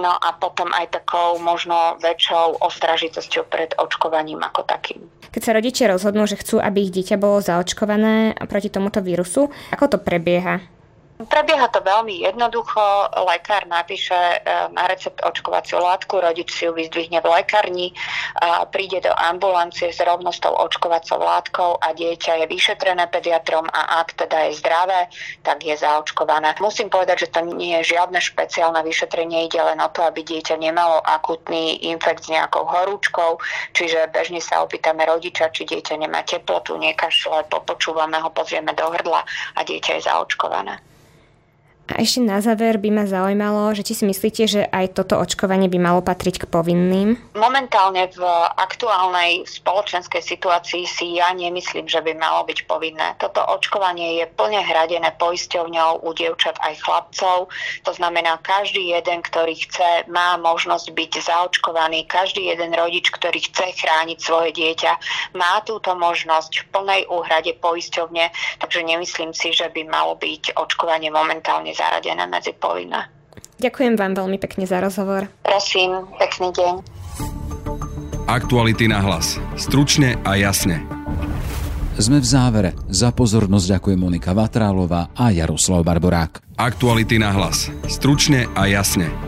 No 0.01 0.13
a 0.15 0.29
potom 0.39 0.71
aj 0.71 1.03
takou 1.03 1.37
možno 1.37 1.99
väčšou 1.99 2.63
ostražitosťou 2.63 3.43
pred 3.51 3.75
očkovaním 3.75 4.41
ako 4.41 4.63
takým. 4.63 5.03
Keď 5.33 5.41
sa 5.43 5.55
rodičia 5.57 5.91
rozhodnú, 5.91 6.23
že 6.25 6.39
chcú, 6.39 6.57
aby 6.63 6.87
ich 6.87 6.95
dieťa 6.95 7.19
bolo 7.19 7.43
zaočkované 7.43 8.39
proti 8.47 8.71
tomuto 8.71 9.03
vírusu, 9.03 9.51
ako 9.75 9.85
to 9.85 9.97
prebieha? 9.99 10.76
Prebieha 11.17 11.65
to 11.73 11.81
veľmi 11.81 12.21
jednoducho. 12.21 13.09
Lekár 13.25 13.65
napíše 13.65 14.13
e, 14.13 14.37
na 14.69 14.85
recept 14.85 15.17
očkovaciu 15.25 15.81
látku, 15.81 16.21
rodič 16.21 16.53
si 16.53 16.69
ju 16.69 16.77
vyzdvihne 16.77 17.25
v 17.25 17.27
lekárni, 17.33 17.89
príde 18.69 19.01
do 19.01 19.09
ambulancie 19.17 19.89
s 19.89 19.97
rovno 20.05 20.29
s 20.29 20.37
tou 20.37 20.53
očkovacou 20.53 21.17
látkou 21.17 21.81
a 21.81 21.89
dieťa 21.97 22.43
je 22.43 22.45
vyšetrené 22.45 23.09
pediatrom 23.09 23.65
a 23.73 24.05
ak 24.05 24.13
teda 24.13 24.45
je 24.45 24.61
zdravé, 24.61 25.09
tak 25.41 25.65
je 25.65 25.73
zaočkované. 25.73 26.53
Musím 26.61 26.93
povedať, 26.93 27.25
že 27.25 27.33
to 27.33 27.41
nie 27.49 27.81
je 27.81 27.97
žiadne 27.97 28.21
špeciálne 28.21 28.77
vyšetrenie, 28.85 29.49
ide 29.49 29.57
len 29.57 29.81
o 29.81 29.89
to, 29.89 30.05
aby 30.05 30.21
dieťa 30.21 30.53
nemalo 30.61 31.01
akutný 31.01 31.81
infekt 31.89 32.29
s 32.29 32.33
nejakou 32.33 32.61
horúčkou, 32.61 33.41
čiže 33.73 34.13
bežne 34.13 34.37
sa 34.37 34.61
opýtame 34.61 35.01
rodiča, 35.09 35.49
či 35.49 35.65
dieťa 35.65 35.97
nemá 35.97 36.21
teplotu, 36.21 36.77
nekašle, 36.77 37.49
popočúvame 37.49 38.21
ho, 38.21 38.29
pozrieme 38.29 38.77
do 38.77 38.85
hrdla 38.85 39.25
a 39.57 39.59
dieťa 39.65 39.97
je 39.97 40.01
zaočkované. 40.05 40.77
A 41.87 42.03
ešte 42.03 42.19
na 42.19 42.43
záver 42.43 42.75
by 42.75 42.89
ma 42.91 43.05
zaujímalo, 43.07 43.71
že 43.71 43.87
či 43.87 43.95
si 43.95 44.03
myslíte, 44.03 44.43
že 44.43 44.61
aj 44.67 44.91
toto 44.91 45.15
očkovanie 45.15 45.71
by 45.71 45.79
malo 45.79 46.03
patriť 46.03 46.43
k 46.43 46.45
povinným? 46.51 47.15
Momentálne 47.31 48.11
v 48.11 48.19
aktuálnej 48.59 49.47
spoločenskej 49.47 50.19
situácii 50.19 50.83
si 50.83 51.15
ja 51.15 51.31
nemyslím, 51.31 51.87
že 51.87 52.03
by 52.03 52.11
malo 52.19 52.43
byť 52.43 52.67
povinné. 52.67 53.15
Toto 53.23 53.39
očkovanie 53.39 54.19
je 54.19 54.25
plne 54.35 54.59
hradené 54.59 55.15
poisťovňou 55.15 56.03
u 56.03 56.11
dievčat 56.11 56.59
aj 56.59 56.75
chlapcov. 56.83 57.47
To 57.87 57.91
znamená, 57.95 58.35
každý 58.43 58.91
jeden, 58.91 59.23
ktorý 59.23 59.55
chce, 59.55 60.11
má 60.11 60.35
možnosť 60.35 60.91
byť 60.91 61.11
zaočkovaný. 61.23 62.03
Každý 62.11 62.51
jeden 62.51 62.75
rodič, 62.75 63.07
ktorý 63.15 63.39
chce 63.39 63.71
chrániť 63.79 64.19
svoje 64.19 64.51
dieťa, 64.51 64.91
má 65.39 65.63
túto 65.63 65.95
možnosť 65.95 66.51
v 66.51 66.65
plnej 66.75 67.01
úhrade 67.07 67.55
poisťovne. 67.63 68.27
Takže 68.59 68.83
nemyslím 68.83 69.31
si, 69.31 69.55
že 69.55 69.71
by 69.71 69.87
malo 69.87 70.19
byť 70.19 70.59
očkovanie 70.59 71.07
momentálne 71.07 71.76
zaradené 71.77 72.25
medzi 72.25 72.57
povinné. 72.57 73.05
Ďakujem 73.61 73.93
vám 73.97 74.13
veľmi 74.17 74.37
pekne 74.41 74.65
za 74.65 74.81
rozhovor. 74.81 75.29
Prosím, 75.45 76.05
pekný 76.17 76.49
deň. 76.53 76.73
Aktuality 78.27 78.91
na 78.91 78.99
hlas. 79.01 79.39
Stručne 79.55 80.19
a 80.27 80.35
jasne. 80.35 80.83
Sme 81.97 82.21
v 82.21 82.27
závere. 82.27 82.71
Za 82.93 83.09
pozornosť 83.09 83.79
ďakujem 83.79 83.97
Monika 83.97 84.29
Vatrálová 84.37 85.09
a 85.17 85.33
Jaroslav 85.33 85.81
Barborák. 85.81 86.45
Aktuality 86.59 87.17
na 87.17 87.33
hlas. 87.33 87.73
Stručne 87.89 88.45
a 88.53 88.69
jasne. 88.69 89.26